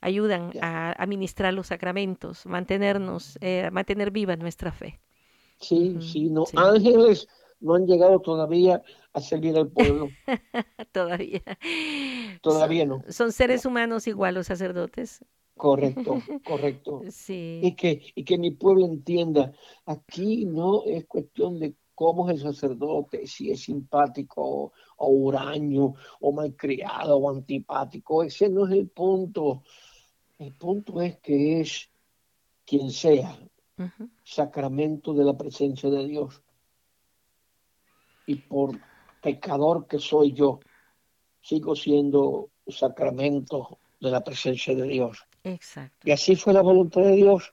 [0.01, 4.99] ayudan a administrar los sacramentos, mantenernos, eh, mantener viva nuestra fe.
[5.59, 7.27] Sí, sí, no, ángeles
[7.59, 8.81] no han llegado todavía
[9.13, 10.07] a servir al pueblo.
[10.91, 11.41] Todavía.
[12.41, 13.03] Todavía Son, no.
[13.11, 15.23] son seres humanos igual los sacerdotes.
[15.55, 17.01] Correcto, correcto.
[17.05, 17.75] Y Sí.
[17.77, 19.51] que, y que mi pueblo entienda,
[19.85, 25.95] aquí no es cuestión de cómo es el sacerdote, si es simpático o, o huraño
[26.21, 28.23] o malcriado o antipático.
[28.23, 29.63] Ese no es el punto.
[30.37, 31.89] El punto es que es
[32.65, 33.37] quien sea,
[34.23, 36.41] sacramento de la presencia de Dios.
[38.29, 38.79] Y por
[39.23, 40.59] pecador que soy yo,
[41.41, 45.25] sigo siendo sacramento de la presencia de Dios.
[45.43, 46.07] Exacto.
[46.07, 47.51] Y así fue la voluntad de Dios.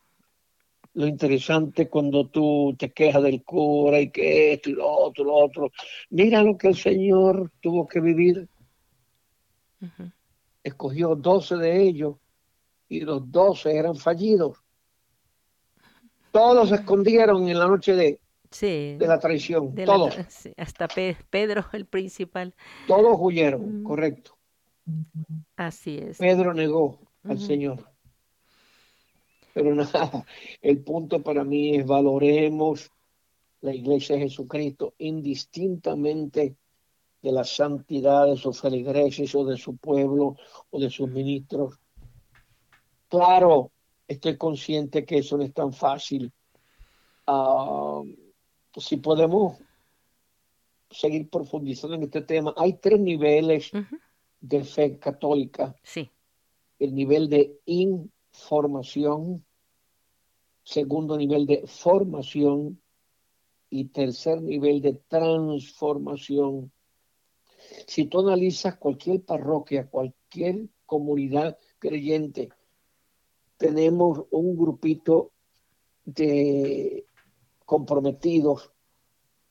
[0.92, 5.34] Lo interesante cuando tú te quejas del cura y que esto y lo otro, lo
[5.36, 5.72] otro.
[6.10, 8.46] Mira lo que el Señor tuvo que vivir.
[10.62, 12.16] Escogió doce de ellos
[12.86, 14.58] y los doce eran fallidos.
[16.32, 18.20] Todos se escondieron en la noche de,
[18.58, 18.96] Sí.
[18.98, 19.74] de la traición.
[19.74, 22.54] de Todos, sí, hasta Pe- Pedro, el principal.
[22.86, 23.84] todos huyeron, Mm.
[23.84, 24.36] correcto.
[25.56, 26.18] Así es.
[26.18, 27.38] Pedro negó al.
[27.40, 27.90] Señor.
[29.52, 29.90] Pero nada,
[30.62, 32.90] el punto para mí es valoremos
[33.62, 36.56] la iglesia de Jesucristo indistintamente
[37.22, 40.36] de la santidad de sus feligreses o de su pueblo
[40.70, 41.80] o de sus ministros.
[43.08, 43.72] Claro,
[44.06, 46.32] estoy consciente que eso no es tan fácil.
[47.26, 48.02] Ah,
[48.76, 49.58] si podemos
[50.90, 53.70] seguir profundizando en este tema, hay tres niveles
[54.40, 56.10] de fe católica Sí.
[56.78, 59.44] el nivel de información,
[60.62, 62.80] segundo nivel de formación
[63.70, 66.70] y tercer nivel de transformación.
[67.86, 72.50] Si tú analizas cualquier parroquia, cualquier comunidad creyente,
[73.56, 75.32] tenemos un grupito
[76.04, 77.05] de
[77.66, 78.70] comprometidos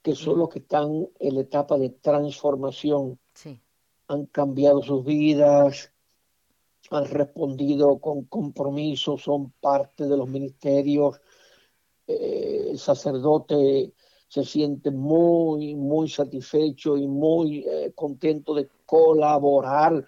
[0.02, 3.60] que son los que están en la etapa de transformación Sí.
[4.08, 5.92] han cambiado sus vidas,
[6.92, 11.20] han respondido con compromiso, son parte de los ministerios.
[12.08, 13.94] Eh, el sacerdote
[14.28, 20.06] se siente muy, muy satisfecho y muy eh, contento de colaborar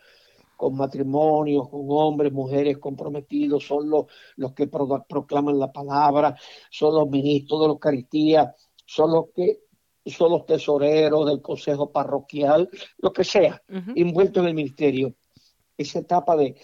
[0.57, 6.35] con matrimonios, con hombres, mujeres comprometidos, son los, los que pro- proclaman la palabra,
[6.69, 9.59] son los ministros de la Eucaristía, son los que
[10.05, 13.91] son los tesoreros del consejo parroquial, lo que sea Ujú.
[13.95, 15.13] envuelto en el ministerio.
[15.77, 16.55] Esa etapa de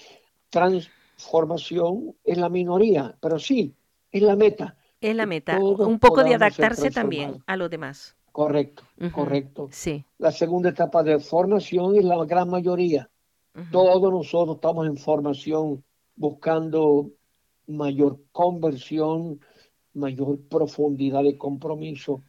[0.49, 3.75] transformación es la minoría, pero sí,
[4.11, 4.77] es la meta.
[5.01, 5.59] Es la meta.
[5.59, 8.15] Un poco de adaptarse también a los demás.
[8.31, 9.67] Correcto, correcto.
[9.71, 10.03] Sí.
[10.17, 13.09] La segunda etapa de formación es la gran mayoría.
[13.71, 15.83] Todos nosotros estamos en formación
[16.15, 17.11] buscando
[17.67, 19.39] mayor conversión,
[19.93, 22.23] mayor profundidad de compromiso.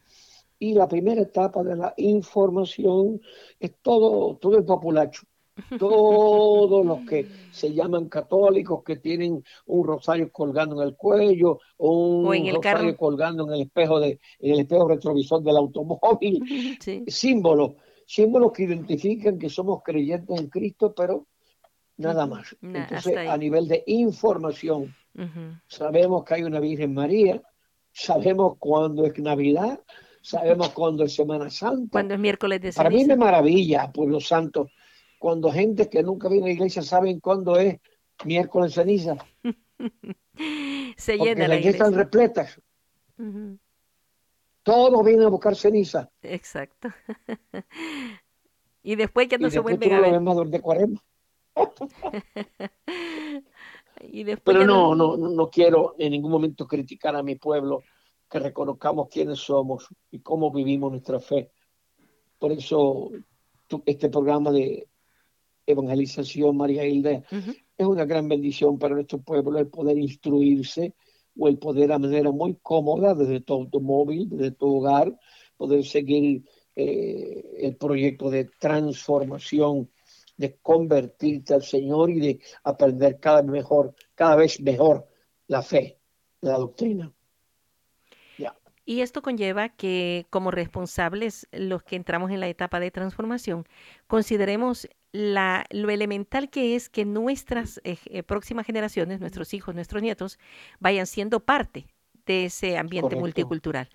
[0.59, 3.19] Y la primera etapa de la información
[3.59, 5.23] es todo, todo el populacho.
[5.79, 11.91] Todos los que se llaman católicos, que tienen un rosario colgando en el cuello, o
[12.19, 12.97] un O en el rosario carro.
[12.97, 16.43] colgando en el espejo de, en el espejo retrovisor del automóvil,
[16.81, 17.05] Sí.
[17.07, 17.71] símbolos,
[18.05, 21.27] símbolos que identifican que somos creyentes en Cristo, pero
[21.97, 22.55] nada más.
[22.61, 24.93] Entonces, a nivel de información,
[25.67, 27.41] sabemos que hay una Virgen María,
[27.91, 29.79] sabemos cuándo es Navidad,
[30.21, 31.91] sabemos cuándo es Semana Santa.
[31.91, 34.69] Cuando es miércoles de Para mí me maravilla, pueblo santo,
[35.19, 37.79] cuando gente que nunca viene a la iglesia saben cuándo es
[38.25, 39.17] miércoles de ceniza,
[40.97, 42.03] Se porque llena las la iglesias están iglesia.
[42.03, 42.61] repletas,
[43.17, 43.57] Ujú.
[44.65, 46.89] Todos vienen a buscar ceniza, Exacto.
[48.81, 50.21] Y después que y no se vuelven a ver.
[50.21, 51.01] durante cuaresma.
[54.01, 57.81] Y después Pero ya no, no, no quiero en ningún momento criticar a mi pueblo,
[58.29, 61.49] que reconozcamos quiénes somos y cómo vivimos nuestra fe.
[62.37, 63.09] Por eso
[63.85, 64.87] este programa de
[65.65, 70.93] evangelización, María Hilda, es una gran bendición para nuestro pueblo el poder instruirse
[71.37, 75.17] o el poder a manera muy cómoda desde tu automóvil, desde tu hogar,
[75.57, 76.43] poder seguir
[76.75, 79.89] eh, el proyecto de transformación,
[80.37, 85.07] de convertirte al Señor y de aprender cada vez mejor, cada vez mejor
[85.47, 85.97] la fe,
[86.41, 87.11] la doctrina.
[88.87, 93.65] Y esto conlleva que como responsables, los que entramos en la etapa de transformación,
[94.05, 100.01] consideremos la, lo elemental que es que nuestras eh, eh, próximas generaciones, nuestros hijos, nuestros
[100.01, 100.37] nietos,
[100.79, 101.87] vayan siendo parte
[102.25, 103.89] de ese ambiente multicultural,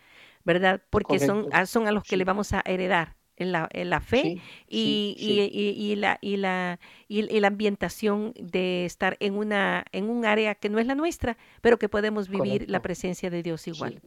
[0.44, 0.80] ¿verdad?
[0.88, 4.40] Porque son, son a los que le vamos a heredar en la, en la fe
[4.66, 6.78] y, y, y, la, y, la,
[7.08, 11.36] y, la ambientación de estar en, una, en un área que no es la nuestra,
[11.60, 14.00] pero que podemos vivir la presencia de Dios igual.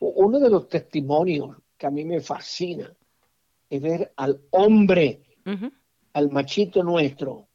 [0.00, 2.92] Uno de los testimonios que a mí me fascina
[3.68, 5.22] es ver al hombre,
[6.12, 7.48] al machito nuestro,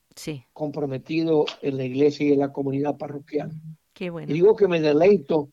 [0.54, 3.52] comprometido en la iglesia y en la comunidad parroquial.
[3.94, 4.34] Qué bueno.
[4.34, 5.50] digo que me deleito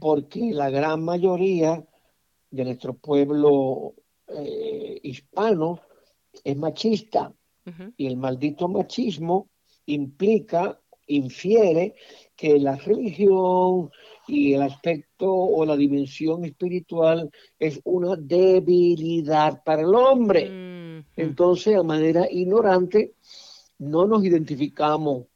[0.00, 1.84] porque la gran mayoría
[2.50, 3.94] de nuestro pueblo
[4.28, 5.80] eh, hispano
[6.44, 7.32] es machista
[7.96, 9.48] y el maldito machismo
[9.86, 11.94] implica, infiere
[12.34, 13.90] que la religión,
[14.26, 20.50] y el aspecto o la dimensión espiritual es una debilidad para el hombre.
[20.50, 20.71] Mm-hmm.
[21.16, 23.14] Entonces, de manera ignorante,
[23.78, 25.26] no nos identificamos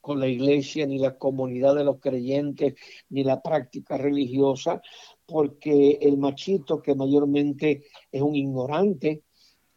[0.00, 2.74] con la iglesia, ni la comunidad de los creyentes,
[3.10, 4.80] ni la práctica religiosa,
[5.26, 9.22] porque el machito, que mayormente es un ignorante,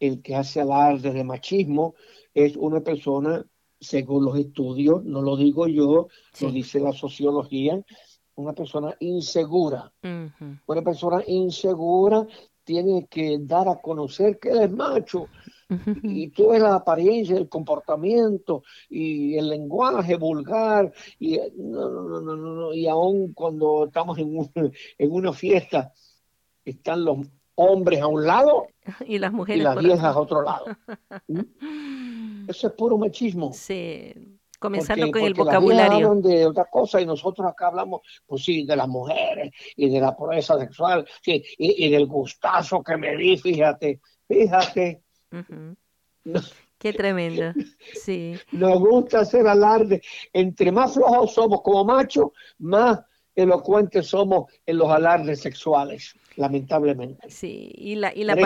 [0.00, 1.94] el que hace alarde de machismo,
[2.32, 3.44] es una persona,
[3.78, 6.08] según los estudios, no lo digo yo,
[6.40, 7.84] lo dice la sociología,
[8.36, 9.92] una persona insegura.
[10.66, 12.26] Una persona insegura
[12.64, 15.28] tiene que dar a conocer que él es macho.
[16.02, 20.92] Y ves la apariencia, el comportamiento y el lenguaje vulgar.
[21.18, 24.50] Y, no, no, no, no, y aún cuando estamos en,
[24.98, 25.92] en una fiesta,
[26.64, 27.18] están los
[27.54, 28.66] hombres a un lado
[29.06, 30.66] y las mujeres y las viejas a otro lado.
[31.28, 32.48] ¿Mm?
[32.48, 33.52] Eso es puro machismo.
[33.54, 36.14] Sí comenzando con el vocabulario.
[36.14, 40.16] De otra cosa y nosotros acá hablamos, pues sí, de las mujeres y de la
[40.16, 45.02] pureza sexual sí, y, del gustazo que me di, fíjate, fíjate.
[46.78, 47.52] Qué tremendo,
[48.04, 48.34] sí.
[48.52, 50.00] Nos gusta hacer alarde.
[50.32, 53.00] Entre más flojos somos como machos, más
[53.34, 57.30] elocuentes somos en los alardes sexuales, lamentablemente.
[57.30, 58.36] Sí, y la, y la,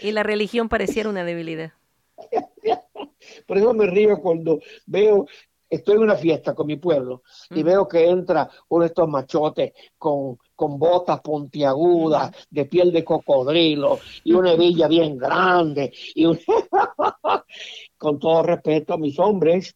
[0.00, 1.72] y la religión pareciera una debilidad.
[3.46, 5.26] Por eso me río cuando veo
[5.72, 9.72] estoy en una fiesta con mi pueblo y veo que entra uno de estos machotes
[9.96, 15.90] con, con botas puntiagudas, de piel de cocodrilo y una hebilla bien grande.
[16.14, 16.26] Y
[17.96, 19.74] con todo respeto a mis hombres,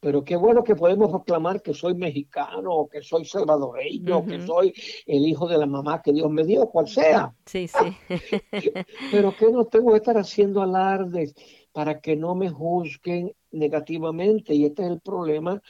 [0.00, 4.72] pero qué bueno que podemos proclamar que soy mexicano, que soy salvadoreño, que soy
[5.06, 7.32] el hijo de la mamá que Dios me dio, cual sea.
[7.44, 7.96] Sí, sí.
[9.12, 11.34] pero que no tengo que estar haciendo alardes
[11.72, 14.54] para que no me juzguen negativamente.
[14.54, 15.60] Y este es el problema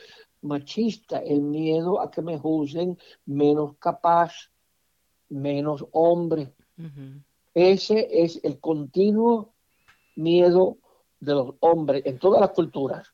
[0.43, 4.51] machista, el miedo a que me juzguen menos capaz,
[5.29, 6.53] menos hombre.
[7.55, 9.53] Ese es el continuo
[10.17, 10.79] miedo
[11.21, 13.09] de los hombres en todas las culturas.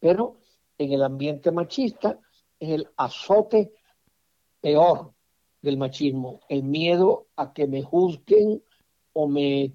[0.00, 0.36] Pero
[0.78, 2.18] en el ambiente machista
[2.60, 3.72] es el azote
[4.60, 5.12] peor
[5.60, 8.62] del machismo, el miedo a que me juzguen
[9.12, 9.72] o me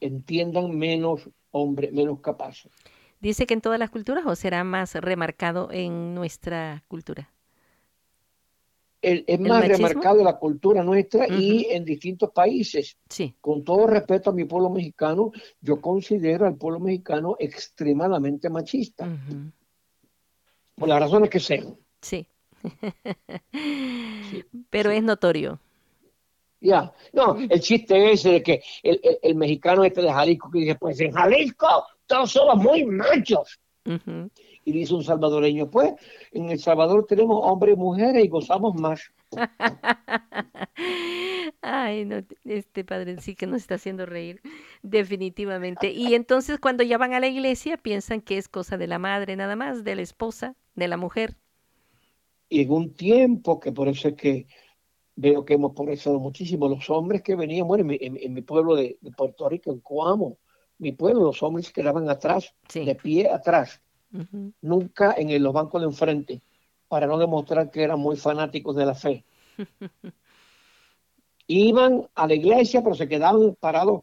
[0.00, 2.64] entiendan menos hombre, menos capaz.
[3.20, 7.30] ¿Dice que en todas las culturas o será más remarcado en nuestra cultura?
[9.02, 12.98] es más remarcado en la cultura nuestra y en distintos países.
[13.08, 13.34] Sí.
[13.40, 19.08] Con todo respeto a mi pueblo mexicano, yo considero al pueblo mexicano extremadamente machista.
[20.74, 21.76] Por las razones que sean.
[22.02, 22.26] Sí.
[24.70, 25.60] Pero es notorio.
[26.60, 30.74] Ya, no, el chiste es de que el, el, mexicano este de Jalisco que dice,
[30.74, 33.58] pues en Jalisco todos somos muy machos.
[34.64, 35.94] Y dice un salvadoreño, pues
[36.32, 39.00] en El Salvador tenemos hombres y mujeres y gozamos más.
[41.62, 44.40] Ay, no, este padre sí que nos está haciendo reír,
[44.82, 45.92] definitivamente.
[45.92, 49.36] Y entonces cuando ya van a la iglesia piensan que es cosa de la madre
[49.36, 51.36] nada más, de la esposa, de la mujer.
[52.48, 54.46] Y en un tiempo que por eso es que
[55.16, 56.68] veo que hemos progresado muchísimo.
[56.68, 60.38] Los hombres que venían, bueno, en mi, pueblo de, Puerto Rico, en Coamo,
[60.78, 63.80] mi pueblo, los hombres quedaban atrás, de pie atrás,
[64.62, 66.40] nunca en los bancos de enfrente,
[66.88, 69.24] para no demostrar que eran muy fanáticos de la fe.
[71.46, 74.02] Iban a la iglesia, pero se quedaban parados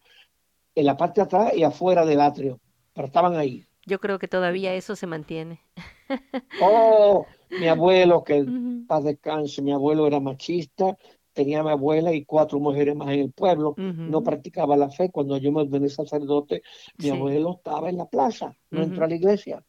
[0.76, 2.60] en la parte de atrás y afuera del atrio,
[2.94, 3.66] pero estaban ahí.
[3.88, 5.62] Yo creo que todavía eso se mantiene.
[6.62, 8.46] oh, Mi abuelo, que
[8.88, 10.98] paz descanse, mi abuelo era machista,
[11.34, 15.12] tenía mi abuela y cuatro mujeres más en el pueblo, no practicaba la fe.
[15.12, 16.64] Cuando yo me ordené sacerdote,
[16.98, 19.64] mi abuelo estaba en la plaza, no entró a la iglesia.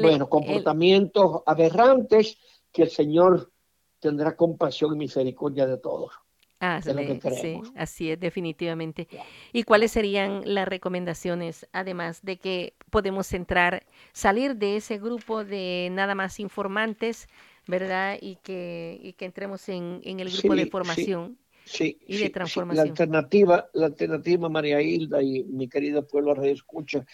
[0.00, 2.38] bueno, comportamientos aberrantes
[2.72, 3.52] que el Señor
[4.00, 6.12] tendrá compasión y misericordia de todos.
[6.58, 9.08] Ah, sí, así es, definitivamente.
[9.52, 15.88] ¿Y cuáles serían las recomendaciones, además de que podemos entrar, salir de ese grupo de
[15.90, 17.26] nada más informantes,
[17.66, 18.18] ¿verdad?
[18.20, 22.84] Y que, y que entremos en, en el grupo de formación sí, y de transformación.
[22.84, 27.04] La alternativa, la alternativa, María Hilda y mi querida pueblo de escucha,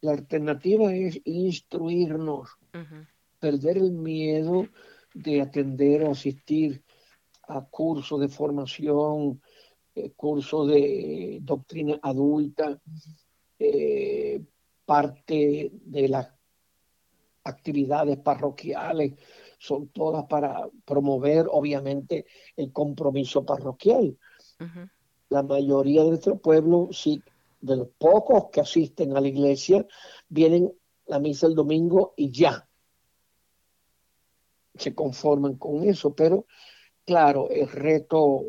[0.00, 2.50] la alternativa es instruirnos,
[3.40, 4.68] perder el miedo
[5.14, 6.80] de atender o asistir
[7.48, 9.40] a cursos de formación,
[9.96, 12.78] eh, cursos de doctrina adulta,
[13.58, 14.40] eh,
[14.84, 16.28] parte de las
[17.44, 19.14] actividades parroquiales,
[19.58, 22.26] son todas para promover, obviamente,
[22.56, 24.16] el compromiso parroquial.
[25.28, 27.22] La mayoría de nuestro pueblo, sí,
[27.60, 29.86] de los pocos que asisten a la iglesia,
[30.28, 30.72] vienen
[31.06, 32.68] la misa el domingo y ya
[34.74, 36.46] se conforman con eso, pero
[37.04, 38.42] claro, el reto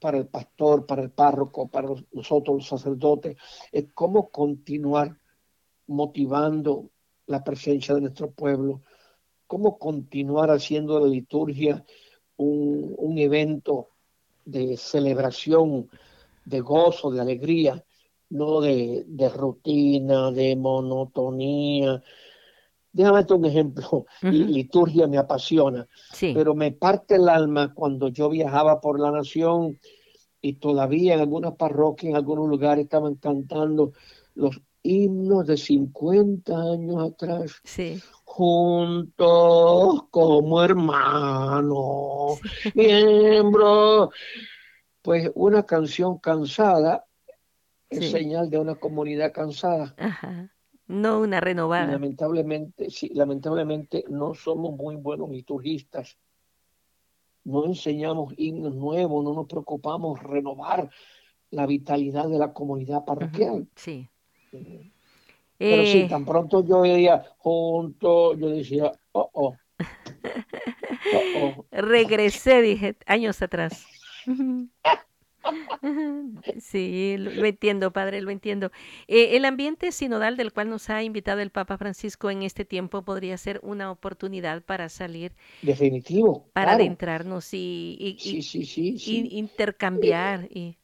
[0.00, 3.36] para el pastor, para el párroco, para nosotros los sacerdotes,
[3.72, 5.19] es cómo continuar
[5.90, 6.90] motivando
[7.26, 8.82] la presencia de nuestro pueblo,
[9.46, 11.84] cómo continuar haciendo la liturgia
[12.36, 13.88] un, un evento
[14.44, 15.90] de celebración,
[16.44, 17.84] de gozo, de alegría,
[18.30, 22.02] no de, de rutina, de monotonía,
[22.92, 24.06] Déjame un ejemplo.
[24.22, 25.86] Liturgia me apasiona,
[26.20, 29.78] pero me parte el alma cuando yo viajaba por la nación
[30.42, 33.92] y todavía en algunas parroquias, en algunos lugares estaban cantando
[34.34, 37.60] los himnos de 50 años atrás.
[38.24, 42.40] Juntos como hermanos,
[42.74, 44.10] miembros.
[45.02, 47.06] Pues una canción cansada
[47.88, 49.94] es señal de una comunidad cansada.
[49.98, 50.50] Ajá
[50.90, 51.86] no una renovada.
[51.86, 56.18] lamentablemente, sí, lamentablemente no somos muy buenos liturgistas.
[57.44, 60.90] No enseñamos himnos nuevos, no nos preocupamos renovar
[61.50, 63.68] la vitalidad de la comunidad parroquial.
[63.76, 64.09] Sí.
[64.50, 66.06] Pero sí, eh.
[66.08, 69.56] tan pronto yo veía junto, yo decía, oh, oh.
[71.14, 71.66] oh, oh.
[71.70, 73.86] Regresé, dije, años atrás.
[76.60, 78.70] Sí, lo, entiendo, padre, lo entiendo.
[79.08, 83.02] Eh, el ambiente sinodal del cual nos ha invitado el Papa Francisco en este tiempo
[83.02, 85.32] podría ser una oportunidad para salir.
[85.62, 86.46] Definitivo.
[86.52, 90.76] Para adentrarnos y, y, intercambiar y,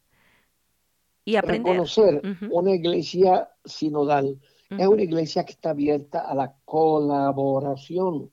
[1.24, 1.72] y aprender.
[1.72, 4.40] Reconocer una iglesia sinodal.
[4.70, 8.32] Es una iglesia que está abierta a la colaboración,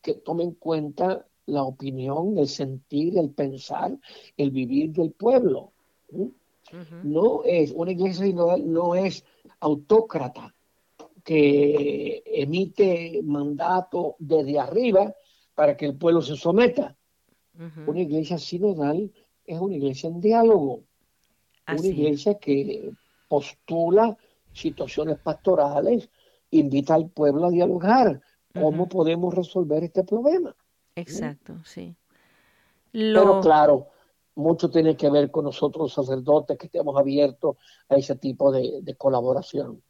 [0.00, 3.98] que tome en cuenta la opinión, el sentir, el pensar,
[4.36, 5.72] el vivir del pueblo.
[7.02, 9.24] No es, una iglesia no es
[9.58, 10.54] autócrata
[11.24, 15.14] que emite mandato desde arriba
[15.54, 16.96] para que el pueblo se someta.
[17.86, 19.12] Una iglesia sinodal
[19.44, 20.84] es una iglesia en diálogo,
[21.68, 22.92] una iglesia que
[23.28, 24.16] postula
[24.52, 26.08] situaciones pastorales,
[26.50, 28.20] invita al pueblo a dialogar.
[28.52, 30.54] ¿Cómo podemos resolver este problema?
[30.96, 31.94] Exacto, sí.
[32.92, 33.88] Pero claro,
[34.34, 37.56] mucho tiene que ver con nosotros los sacerdotes que estemos abiertos
[37.88, 39.82] a ese tipo de, colaboración.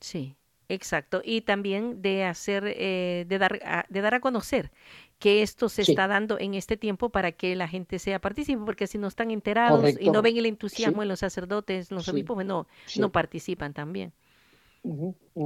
[0.00, 0.36] Sí,
[0.68, 1.22] exacto.
[1.24, 4.70] Y también de hacer, eh, de, dar a, de dar a conocer
[5.18, 8.86] que esto se está dando en este tiempo para que la gente sea partícipe, porque
[8.86, 12.66] si no están enterados y no ven el entusiasmo en los sacerdotes, los obispos, no,
[12.98, 14.12] no participan también.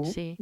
[0.04, 0.36] sí.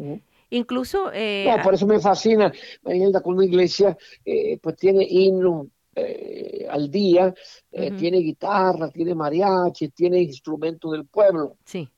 [0.51, 1.11] Incluso...
[1.13, 2.51] Eh, por eso me fascina,
[2.83, 7.35] Marielda, con una iglesia eh, pues tiene himno eh, al día,
[7.71, 11.57] tiene guitarra, tiene mariachi, tiene instrumentos del pueblo.
[11.65, 11.89] Sí.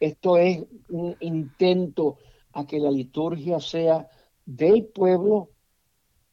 [0.00, 2.18] Esto es un intento
[2.52, 4.08] a que la liturgia sea
[4.46, 5.50] del pueblo,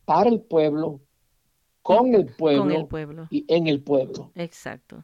[0.05, 1.01] para el pueblo,
[1.81, 3.27] con el pueblo, con el pueblo.
[3.29, 4.31] y en el pueblo.
[4.35, 5.03] Exacto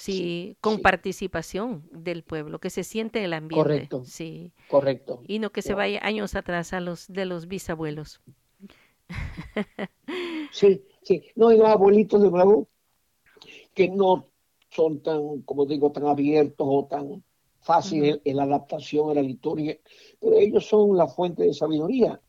[0.00, 3.62] sí, con participación del pueblo, que se siente el ambiente.
[3.62, 4.02] Correcto.
[4.04, 4.52] Sí.
[4.68, 5.22] Correcto.
[5.26, 8.20] Y no que se vaya años atrás a los de los bisabuelos.
[10.52, 11.22] Sí, sí.
[11.36, 12.66] No, y los abuelitos de nuevo,
[13.72, 14.26] que no
[14.68, 17.22] son tan, como digo, tan abiertos o tan
[17.60, 19.78] fáciles en la adaptación a la liturgia,
[20.20, 22.20] pero ellos son la fuente de sabiduría.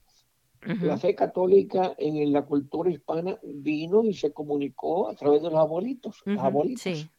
[0.64, 5.60] La fe católica en la cultura hispana vino y se comunicó a través de los
[5.60, 6.22] abuelitos.
[6.24, 7.10] los abuelitos.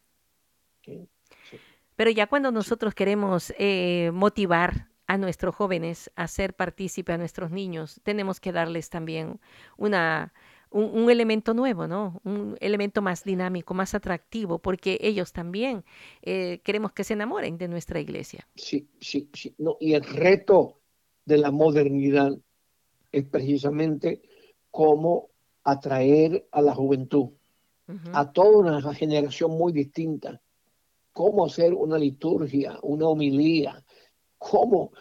[1.96, 7.50] Pero ya cuando nosotros queremos eh, motivar a nuestros jóvenes a ser partícipe, a nuestros
[7.50, 9.40] niños, tenemos que darles también
[9.76, 10.32] una,
[10.72, 12.20] un, elemento nuevo, ¿no?
[12.24, 15.84] Un elemento más dinámico, más atractivo, porque ellos también
[16.22, 18.48] eh, queremos que se enamoren de nuestra iglesia.
[18.56, 19.54] Sí, sí, sí.
[19.58, 20.78] No, y el reto
[21.24, 22.36] de la modernidad
[23.10, 24.22] es precisamente
[24.70, 25.28] cómo
[25.64, 27.30] atraer a la juventud,
[28.12, 30.40] a toda una generación muy distinta,
[31.12, 33.84] cómo hacer una liturgia, una homilía,
[34.38, 34.92] cómo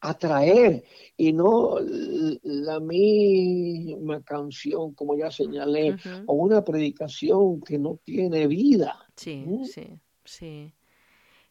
[0.00, 0.84] atraer
[1.16, 1.76] y no
[2.42, 8.98] la misma canción, como ya señalé, o una predicación que no tiene vida.
[9.16, 10.72] Sí, sí, sí.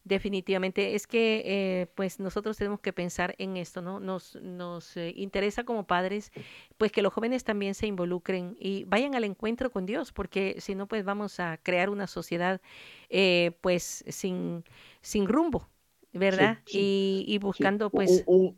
[0.04, 4.00] Definitivamente, es que eh, pues nosotros tenemos que pensar en esto, ¿no?
[4.00, 6.32] Nos, nos eh, interesa como padres
[6.78, 10.74] pues que los jóvenes también se involucren y vayan al encuentro con Dios, porque si
[10.74, 12.62] no pues vamos a crear una sociedad
[13.10, 14.64] eh, pues sin,
[15.02, 15.70] sin rumbo,
[16.14, 16.60] ¿verdad?
[16.68, 18.24] Y, buscando pues...
[18.26, 18.56] Un,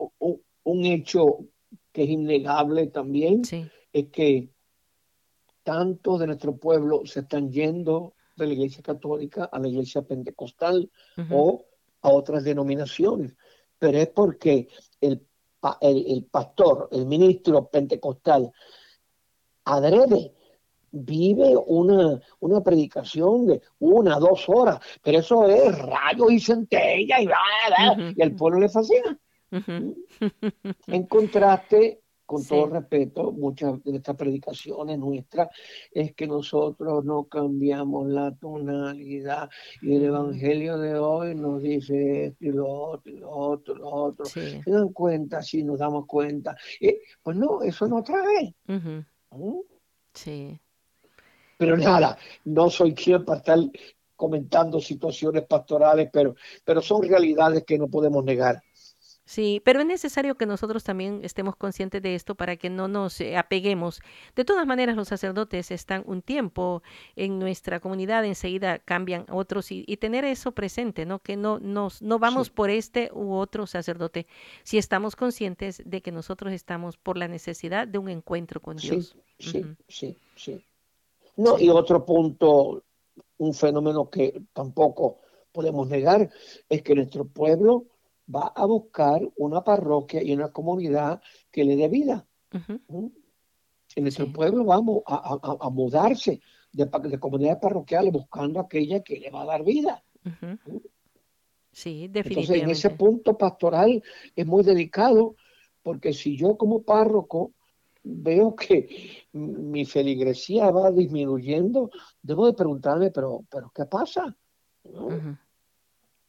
[0.63, 1.39] un, hecho
[1.91, 3.41] que es innegable también
[3.91, 4.49] es que
[5.63, 10.89] tanto de nuestro pueblo se están yendo de la Iglesia Católica a la Iglesia Pentecostal
[11.29, 11.65] o
[12.01, 13.35] a otras denominaciones,
[13.79, 14.67] pero es porque
[14.99, 15.25] el,
[15.81, 18.51] el, pastor, el ministro pentecostal,
[19.65, 20.33] adrede,
[20.93, 27.27] vive una, una predicación de una, dos horas, pero eso es rayo y centella y,
[28.15, 29.19] y al pueblo le fascina.
[30.87, 35.49] En contraste, con todo respeto, muchas de estas predicaciones nuestras
[35.91, 39.49] es que nosotros no cambiamos la tonalidad
[39.81, 43.89] y el evangelio de hoy nos dice esto y lo otro y lo otro, lo
[43.89, 44.25] otro.
[44.25, 45.41] ¿Se dan cuenta?
[45.41, 46.55] Si nos damos cuenta.
[47.21, 48.55] pues no, eso no trae.
[48.67, 49.59] ¿Mm?
[50.13, 50.59] Sí.
[51.57, 53.59] Pero nada, no soy quien para estar
[54.15, 58.61] comentando situaciones pastorales, pero, pero son realidades que no podemos negar.
[59.25, 63.21] Sí, pero es necesario que nosotros también estemos conscientes de esto para que no nos
[63.21, 64.01] eh, apeguemos.
[64.35, 66.83] De todas maneras, los sacerdotes están un tiempo
[67.15, 71.19] en nuestra comunidad, enseguida cambian otros y, tener eso presente, ¿no?
[71.19, 74.27] Que no nos no vamos por este u otro sacerdote,
[74.63, 79.15] si estamos conscientes de que nosotros estamos por la necesidad de un encuentro con Dios.
[79.39, 80.63] Sí, sí, sí,
[81.35, 82.83] No, y otro punto,
[83.37, 85.19] un fenómeno que tampoco
[85.51, 86.29] podemos negar,
[86.69, 87.85] es que nuestro pueblo
[88.33, 91.21] va a buscar una parroquia y una comunidad
[91.51, 92.25] que le dé vida.
[92.87, 93.07] ¿Mm?
[93.95, 99.43] En nuestro pueblo vamos a, mudarse de, de, comunidades parroquiales buscando aquella que le va
[99.43, 100.03] a dar vida.
[100.23, 100.77] ¿Mm?
[101.71, 102.29] Sí, definitivamente.
[102.29, 104.01] Entonces, en ese punto pastoral
[104.35, 105.35] es muy delicado,
[105.81, 107.53] porque si yo como párroco
[108.03, 111.89] veo que mi feligresía va disminuyendo,
[112.21, 114.35] debo de preguntarme, pero, pero ¿qué pasa?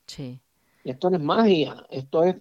[0.06, 0.40] Sí.
[0.84, 2.36] Esto no es magia, esto es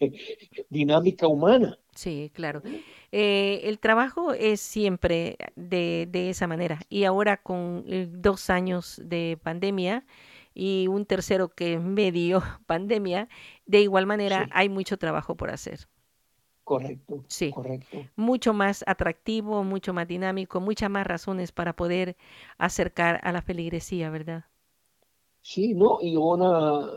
[0.70, 1.78] dinámica humana.
[1.94, 2.62] Sí, claro.
[3.10, 6.80] Eh, el trabajo es siempre de, de, esa manera.
[6.90, 10.04] Y ahora con eh, dos años de pandemia
[10.54, 13.28] y un tercero que medio pandemia,
[13.64, 15.88] de igual manera hay mucho trabajo por hacer.
[16.66, 17.24] Correcto.
[17.28, 17.52] Sí.
[17.52, 17.98] Correcto.
[18.16, 22.16] Mucho más atractivo, mucho más dinámico, muchas más razones para poder
[22.58, 24.46] acercar a la feligresía, ¿verdad?
[25.42, 26.90] Sí, no, y una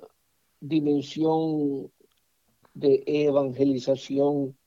[0.59, 1.91] dimensión
[2.73, 4.57] de evangelización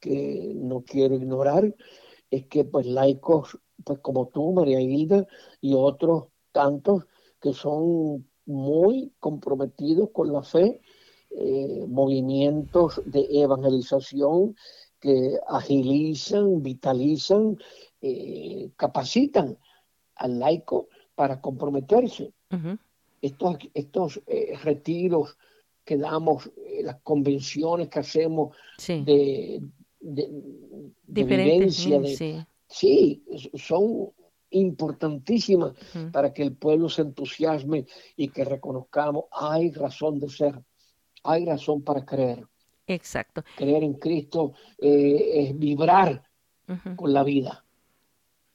[0.00, 1.74] que no quiero ignorar
[2.30, 5.26] es que pues laicos pues como tú María Hilda
[5.60, 7.04] y otros tantos
[7.38, 10.80] que son muy comprometidos con la fe
[11.40, 14.56] eh, movimientos de evangelización
[14.98, 17.56] que agilizan vitalizan
[18.00, 19.56] eh, capacitan
[20.16, 22.32] al laico para comprometerse.
[23.22, 25.36] Estos, estos eh, retiros
[25.84, 26.50] que damos,
[26.82, 29.62] las convenciones que hacemos de,
[30.00, 33.22] de, vivencia, de, sí.
[33.54, 34.10] son
[34.50, 35.74] importantísimas
[36.12, 37.86] para que el pueblo se entusiasme
[38.16, 40.60] y que reconozcamos, hay razón de ser,
[41.24, 42.46] hay razón para creer.
[42.86, 43.44] Exacto.
[43.56, 46.22] Creer en Cristo eh, es vibrar
[46.96, 47.64] con la vida.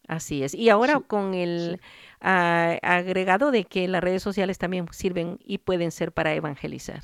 [0.08, 0.54] Así es.
[0.54, 1.80] Y ahora con el
[2.20, 7.04] agregado de que las redes sociales también sirven y pueden ser para evangelizar.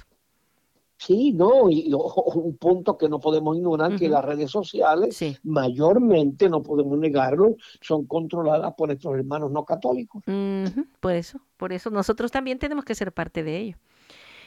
[0.97, 6.61] Sí, no, y, un punto que no podemos ignorar, que las redes sociales, mayormente, no
[6.61, 10.21] podemos negarlo, son controladas por nuestros hermanos no católicos.
[10.99, 13.77] Por eso, por eso nosotros también tenemos que ser parte de ello.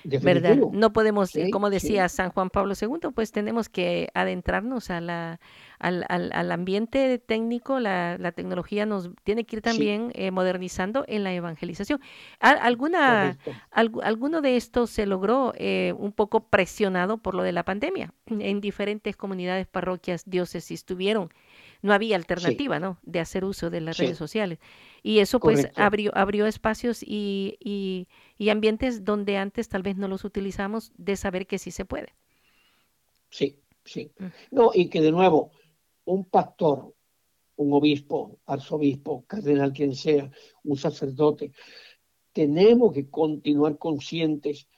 [0.05, 0.57] ¿Verdad?
[0.73, 5.41] No podemos, eh, como decía San Juan Pablo II, pues tenemos que adentrarnos a la,
[5.79, 11.25] al, al, ambiente técnico, la, la, tecnología nos tiene que ir también eh, modernizando en
[11.25, 12.01] la evangelización.
[12.41, 13.39] ¿Alguna,
[13.71, 18.15] ¿Alguno de estos se logró eh, un poco presionado por lo de la pandemia?
[18.27, 21.31] En diferentes comunidades, parroquias, diócesis tuvieron
[21.83, 22.99] no había alternativa, ¿no?
[23.03, 24.61] De hacer uso de las redes sociales.
[25.03, 28.07] Y eso pues abrió, abrió espacios y, y,
[28.43, 32.14] y, ambientes donde antes tal vez no los utilizamos de saber que sí se puede.
[33.30, 34.11] Sí, sí.
[34.18, 34.26] Mm.
[34.51, 35.53] No, y que de nuevo,
[36.05, 36.95] un pastor,
[37.57, 40.30] un obispo, arzobispo, cardenal, quien sea,
[40.64, 41.53] un sacerdote,
[42.32, 44.68] tenemos que continuar conscientes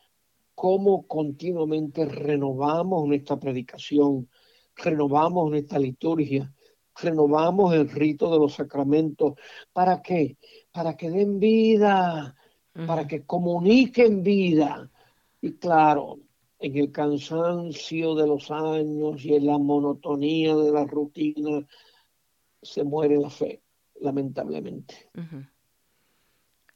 [0.55, 4.29] cómo continuamente renovamos nuestra predicación,
[4.77, 6.53] renovamos nuestra liturgia,
[7.01, 9.35] renovamos el rito de los sacramentos.
[9.73, 10.37] ¿Para qué?
[10.71, 12.37] Para que den vida,
[12.87, 14.91] para que comuniquen vida.
[15.41, 16.19] Y claro,
[16.59, 21.67] en el cansancio de los años y en la monotonía de la rutina,
[22.63, 23.63] se muere la fe,
[24.01, 25.11] lamentablemente.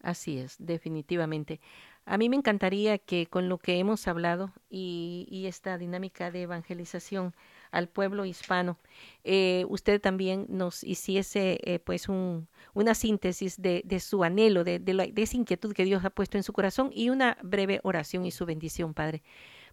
[0.02, 1.60] Así es, definitivamente.
[2.04, 6.42] A mí me encantaría que con lo que hemos hablado y, y esta dinámica de
[6.42, 7.34] evangelización,
[7.70, 8.78] al pueblo hispano.
[9.24, 14.78] Eh, usted también nos hiciese eh, pues un, una síntesis de, de su anhelo, de,
[14.78, 18.30] de, esa inquietud que Dios ha puesto en su corazón y una breve oración y
[18.30, 19.22] su bendición, Padre,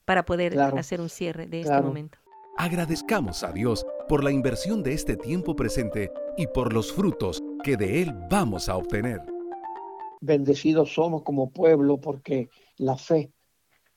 [0.05, 2.17] para poder hacer un cierre de este momento.
[2.57, 7.75] Agradezcamos a Dios por la inversión de este tiempo presente y por los frutos que
[7.75, 9.21] de él vamos a obtener.
[10.21, 13.31] Bendecidos somos como pueblo porque la fe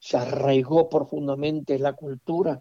[0.01, 2.61] se arraigó profundamente en la cultura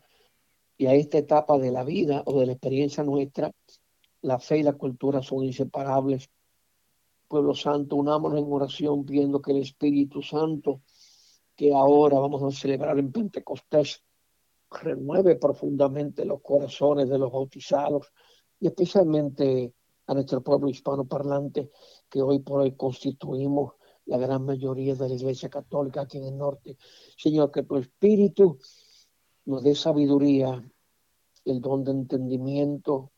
[0.77, 3.51] y a esta etapa de la vida o de la experiencia nuestra,
[4.21, 6.29] la fe y la cultura son inseparables.
[7.27, 10.81] Pueblo Santo, unámonos en oración pidiendo que el Espíritu Santo,
[11.55, 14.03] que ahora vamos a celebrar en Pentecostés,
[14.69, 18.11] renueve profundamente los corazones de los bautizados
[18.59, 19.73] y especialmente
[20.07, 21.71] a nuestro pueblo hispano parlante
[22.09, 23.73] que hoy por hoy constituimos
[24.05, 26.77] la gran mayoría de la Iglesia Católica aquí en el norte.
[27.17, 28.57] Señor, que tu Espíritu
[29.47, 30.61] nos dé sabiduría,
[31.45, 33.11] el don de entendimiento,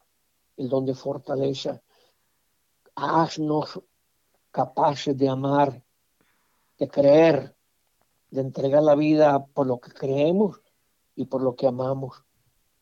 [0.58, 1.82] el don de fortaleza.
[2.94, 3.82] Haznos
[4.52, 5.84] capaces de amar,
[6.78, 7.56] de creer,
[8.30, 10.62] de entregar la vida por lo que creemos
[11.16, 12.24] y por lo que amamos.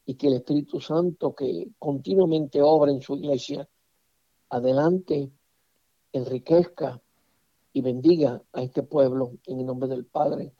[0.05, 3.67] Y que el Espíritu Santo, que continuamente obra en su iglesia,
[4.49, 5.31] adelante,
[6.11, 7.01] enriquezca
[7.71, 10.53] y bendiga a este pueblo en el nombre del Padre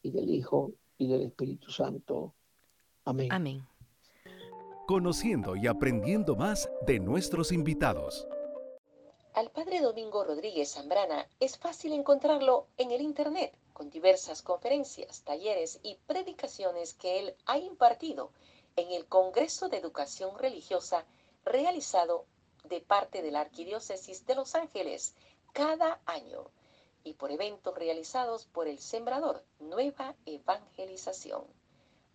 [0.00, 2.34] y del Hijo y del Espíritu Santo.
[3.04, 3.32] Amén.
[3.32, 3.66] Amén.
[4.86, 8.28] Conociendo y aprendiendo más de nuestros invitados.
[9.34, 15.80] Al padre Domingo Rodríguez Zambrana es fácil encontrarlo en el Internet, con diversas conferencias, talleres
[15.82, 18.30] y predicaciones que él ha impartido
[18.76, 21.06] en el Congreso de Educación Religiosa
[21.44, 22.26] realizado
[22.64, 25.14] de parte de la Arquidiócesis de Los Ángeles
[25.52, 26.50] cada año
[27.04, 31.44] y por eventos realizados por el Sembrador Nueva Evangelización.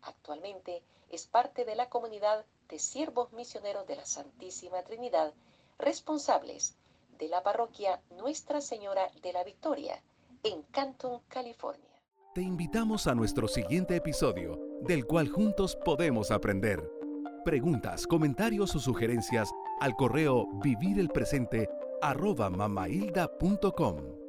[0.02, 5.34] Actualmente es parte de la comunidad de siervos misioneros de la Santísima Trinidad,
[5.78, 6.76] responsables
[7.18, 10.02] de la parroquia Nuestra Señora de la Victoria,
[10.44, 11.84] en Canton, California.
[12.34, 16.84] Te invitamos a nuestro siguiente episodio, del cual juntos podemos aprender.
[17.46, 21.70] Preguntas, comentarios o sugerencias al correo vivirelpresente
[22.02, 24.25] arroba mamailda.com.